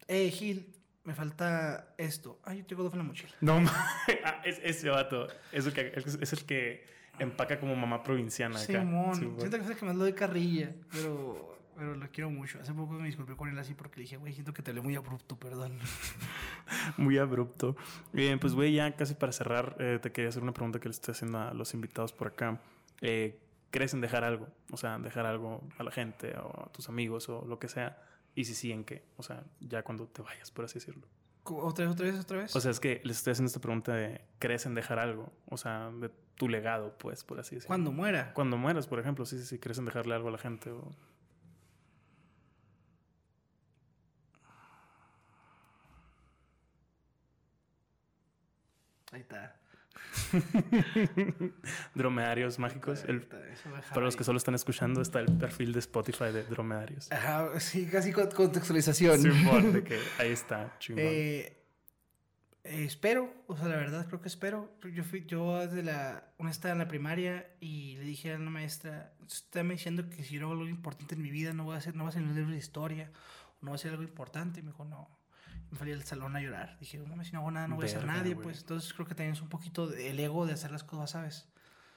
[0.08, 2.40] Eh, Gil, me falta esto.
[2.44, 3.32] Ay, yo tengo dos en la mochila.
[3.42, 3.62] No.
[4.26, 5.28] Ah, es, ese vato.
[5.52, 6.84] Es el que, es el que
[7.20, 8.82] empaca como mamá provinciana acá.
[8.82, 12.60] Simón, Sí, siento que es que más lo de carrilla, pero, pero lo quiero mucho.
[12.62, 14.82] Hace poco me disculpé con él así porque le dije, güey, siento que te hablé
[14.82, 15.78] muy abrupto, perdón.
[16.98, 17.76] Muy abrupto.
[18.12, 20.94] Bien, pues, güey, ya casi para cerrar, eh, te quería hacer una pregunta que le
[20.94, 22.60] estoy haciendo a los invitados por acá.
[23.02, 23.40] Eh,
[23.70, 24.48] ¿Crees en dejar algo?
[24.72, 28.02] O sea, dejar algo a la gente o a tus amigos o lo que sea.
[28.34, 29.04] Y si sí, ¿en qué?
[29.18, 31.08] O sea, ya cuando te vayas, por así decirlo.
[31.48, 32.56] ¿Otra vez, otra vez, otra vez?
[32.56, 35.32] O sea, es que les estoy haciendo esta pregunta de ¿crees en dejar algo?
[35.46, 37.68] O sea, de tu legado, pues, por así decirlo.
[37.68, 38.34] Cuando muera.
[38.34, 40.72] Cuando mueras, por ejemplo, sí, sí, sí, ¿crees en dejarle algo a la gente?
[40.72, 40.92] O...
[49.12, 49.56] Ahí está.
[51.96, 53.04] Dromedarios mágicos.
[53.08, 57.12] El- para los que solo están escuchando, está el perfil de Spotify de Dromedarios.
[57.12, 59.22] Ajá, sí, casi con contextualización.
[59.22, 61.04] Simón, de que ahí está, chingón.
[61.06, 61.62] Eh,
[62.64, 64.72] eh, espero, o sea, la verdad creo que espero.
[64.94, 68.50] Yo fui, yo desde la, una estaba en la primaria y le dije a una
[68.50, 71.76] maestra, está me diciendo que si no hago algo importante en mi vida, no voy
[71.76, 73.12] a hacer, no voy a hacer un libro de historia,
[73.62, 74.60] no voy a hacer algo importante.
[74.62, 75.10] Y me dijo, no.
[75.72, 76.78] Me salí del salón a llorar.
[76.80, 78.44] Dije, no mames, si no hago nada, no voy a ser Verga, nadie, güey.
[78.46, 78.60] pues.
[78.62, 81.48] Entonces creo que también es un poquito el ego de hacer las cosas, ¿sabes?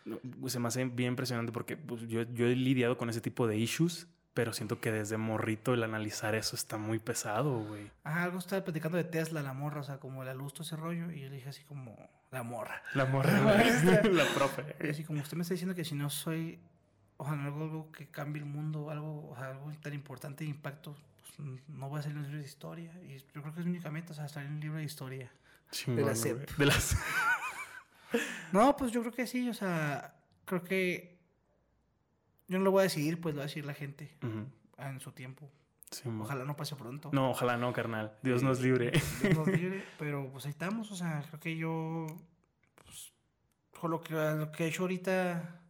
[0.05, 3.47] No, Se me hace bien impresionante porque pues, yo, yo he lidiado con ese tipo
[3.47, 7.91] de issues, pero siento que desde morrito el analizar eso está muy pesado, güey.
[8.05, 10.77] Ajá, algo estaba platicando de Tesla, la morra, o sea, como la luz, todo ese
[10.77, 11.11] rollo.
[11.11, 11.95] Y yo le dije así como,
[12.31, 12.83] la morra.
[12.95, 14.03] La morra, La maestra.
[14.05, 14.91] la Y profe.
[14.91, 16.59] así como usted me está diciendo que si no soy,
[17.19, 20.51] o sea, algo, algo que cambie el mundo, algo, o sea, algo tan importante de
[20.51, 20.97] impacto,
[21.39, 22.93] no voy a hacer un libro de historia.
[23.03, 24.85] Y yo creo que es mi única meta, o sea, estar en un libro de
[24.85, 25.31] historia.
[25.71, 26.15] Chingón, la.
[26.15, 26.51] SEP.
[26.57, 26.97] De las...
[28.53, 30.15] No, pues yo creo que sí, o sea,
[30.47, 31.19] creo que
[32.47, 34.17] yo no lo voy a decidir, pues lo va a decidir la gente
[34.79, 35.51] en su tiempo.
[35.91, 36.23] Simón.
[36.23, 37.11] Ojalá no pase pronto.
[37.13, 38.17] No, ojalá no, carnal.
[38.23, 38.47] Dios Sí.
[38.47, 38.93] nos libre.
[39.23, 42.07] Dios nos libre, pero pues ahí estamos, o sea, creo que yo,
[42.83, 43.13] pues,
[43.79, 45.61] con lo que, lo que he hecho ahorita,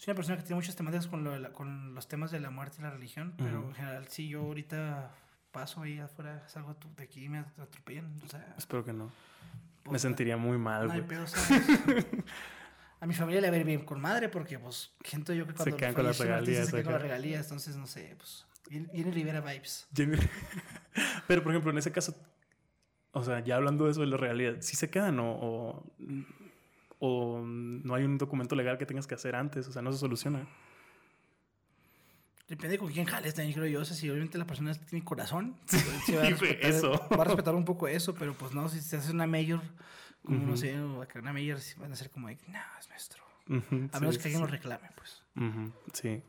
[0.00, 2.40] soy una persona que tiene muchas temáticas con, lo de la- con los temas de
[2.40, 3.68] la muerte y la religión, pero Ujú.
[3.68, 5.10] en general, si yo ahorita
[5.52, 9.12] paso ahí afuera, salgo de aquí y me atropellan, o sea, Espero que no.
[9.90, 11.04] Me sentiría muy mal, no güey.
[11.26, 12.06] ¿sabes?
[12.98, 15.52] A mi familia le va a ir bien con madre porque, pues, siento yo que
[15.52, 18.88] cuando quedan con las regalías se quedan con las regalías, entonces, no sé, pues, viene,
[18.94, 19.86] viene Rivera Vibes.
[21.26, 22.14] Pero, por ejemplo, en ese caso,
[23.12, 25.92] o sea, ya hablando de eso de la realidad, ¿sí se quedan o, o,
[27.00, 29.66] o no hay un documento legal que tengas que hacer antes?
[29.66, 30.46] O sea, no se soluciona.
[32.48, 33.80] Depende con quién jales también, creo yo.
[33.80, 36.92] O sea, si obviamente la persona tiene corazón, pues, sí va, a eso.
[37.16, 39.60] va a respetar un poco eso, pero pues no, si se hace una mayor,
[40.24, 43.24] como no sé, una mayor, van a ser como de, no, es nuestro.
[43.92, 45.22] A menos sí, que alguien lo reclame, pues.
[45.92, 46.22] Sí.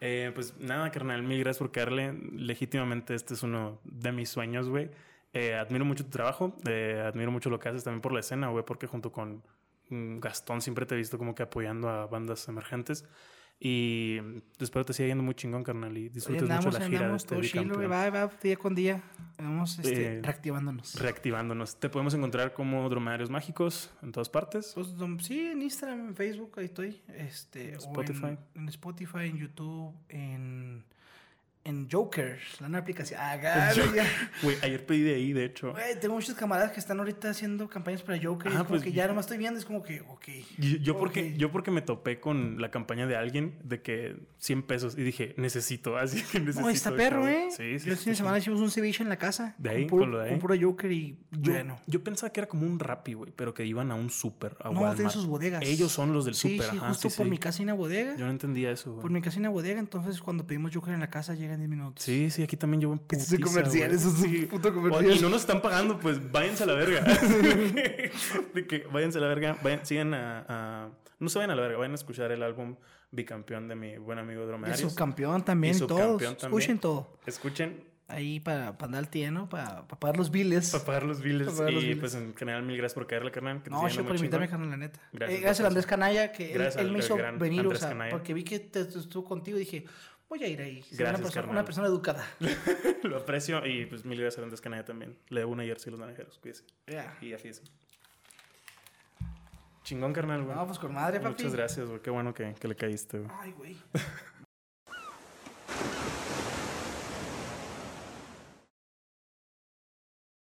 [0.00, 2.12] Eh, pues nada, carnal, mil gracias por caerle.
[2.32, 4.90] Legítimamente este es uno de mis sueños, güey.
[5.32, 8.48] Eh, admiro mucho tu trabajo, eh, admiro mucho lo que haces también por la escena,
[8.48, 9.42] güey, porque junto con mm,
[9.90, 13.04] Gastón siempre te he visto como que apoyando a bandas emergentes.
[13.58, 17.08] Y mm, espero te siga yendo muy chingón, carnal, y disfrutes andamos, mucho la gira
[17.08, 19.02] de este chilo, va, va, día con día.
[19.38, 21.00] Vamos este, Eh, reactivándonos.
[21.00, 21.80] Reactivándonos.
[21.80, 24.72] Te podemos encontrar como Dromedarios Mágicos en todas partes.
[24.74, 24.88] Pues
[25.20, 27.00] sí, en Instagram, en Facebook, ahí estoy.
[27.08, 28.36] Este, en- Spotify.
[28.54, 30.84] En, Spotify, en YouTube, en,
[31.66, 33.20] en Joker, la nueva aplicación.
[33.22, 33.72] Ah.
[34.42, 35.72] Güey, ayer pedí de ahí, de hecho.
[35.72, 38.52] Güey, tengo muchos camaradas que están ahorita haciendo campañas para Joker.
[38.52, 40.24] y Ah, es como pues, que ya nomás estoy viendo, es como que, ok.
[40.58, 41.36] Yo, yo porque, Ok.
[41.38, 45.34] yo porque me topé con la campaña de alguien de que 100 pesos y dije,
[45.36, 46.62] necesito, así que necesito.
[46.64, 47.26] No, está perro.
[47.28, 47.48] ¿eh?
[47.50, 47.86] Sí, sí.
[47.86, 49.54] Yo el sí, fin de semana hicimos un ceviche en la casa.
[49.58, 50.30] De ahí, puro, con lo de ahí.
[50.30, 51.78] con puro Joker y Yo, bueno.
[51.86, 54.70] yo pensaba que era como un Rappi, güey, pero que iban a un súper, No,
[54.70, 54.96] Walmart.
[54.96, 55.62] tienen sus bodegas.
[55.64, 56.88] Ellos son los del Sí, súper, sí, ajá.
[56.88, 57.30] justo sí, por sí.
[57.30, 58.16] mi casa hay una bodega.
[58.16, 59.02] Yo no entendía eso, güey.
[59.02, 61.68] Por mi casa hay una bodega, entonces cuando pedimos Joker en la casa llegan 10
[61.68, 62.04] minutos.
[62.04, 65.16] Sí, sí, aquí también llevo un es un comercial, eso es un puto comercial.
[65.16, 67.00] Y no nos están pagando, pues váyanse a la verga.
[68.54, 70.88] de que váyanse a la verga, vayan, sigan a, a-
[71.18, 72.76] No se vayan a la verga, vayan a escuchar el álbum
[73.10, 74.90] Bicampeón de mi buen amigo Y Dromedarios.
[74.90, 75.90] subcampeón también, Y todos.
[76.00, 76.58] subcampeón también.
[76.60, 77.18] Escuchen todo.
[77.26, 80.70] Escuchen Ahí para, para andar al tieno, para, para pagar los biles.
[80.70, 83.64] para pagar los los y pues en general, mil gracias por caerle, carnal.
[83.64, 85.00] que No, yo por invitarme, carnal, la neta.
[85.12, 85.66] Gracias, Eh, gracias al.
[85.66, 88.10] Andrés Canalla, que él- Gracias él, al me hizo venir, Andrés o sea, Canalla.
[88.12, 89.86] porque vi que te, te estuvo contigo y dije,
[90.28, 90.84] voy a ir ahí.
[90.92, 91.50] Gracias, una, persona, carnal.
[91.50, 92.26] una persona educada.
[93.02, 95.16] Lo aprecio y pues mil gracias a Andrés Canalla también.
[95.28, 96.64] Le debo una jersey a los naranjeros, cuídese.
[96.86, 97.16] Ya.
[97.20, 97.62] Y así es.
[99.82, 100.56] Chingón, carnal, güey.
[100.56, 101.34] No, pues con madre, papi.
[101.34, 102.00] Muchas gracias, güey.
[102.00, 103.30] Qué bueno que, que le caíste, güey.
[103.40, 103.76] Ay, güey.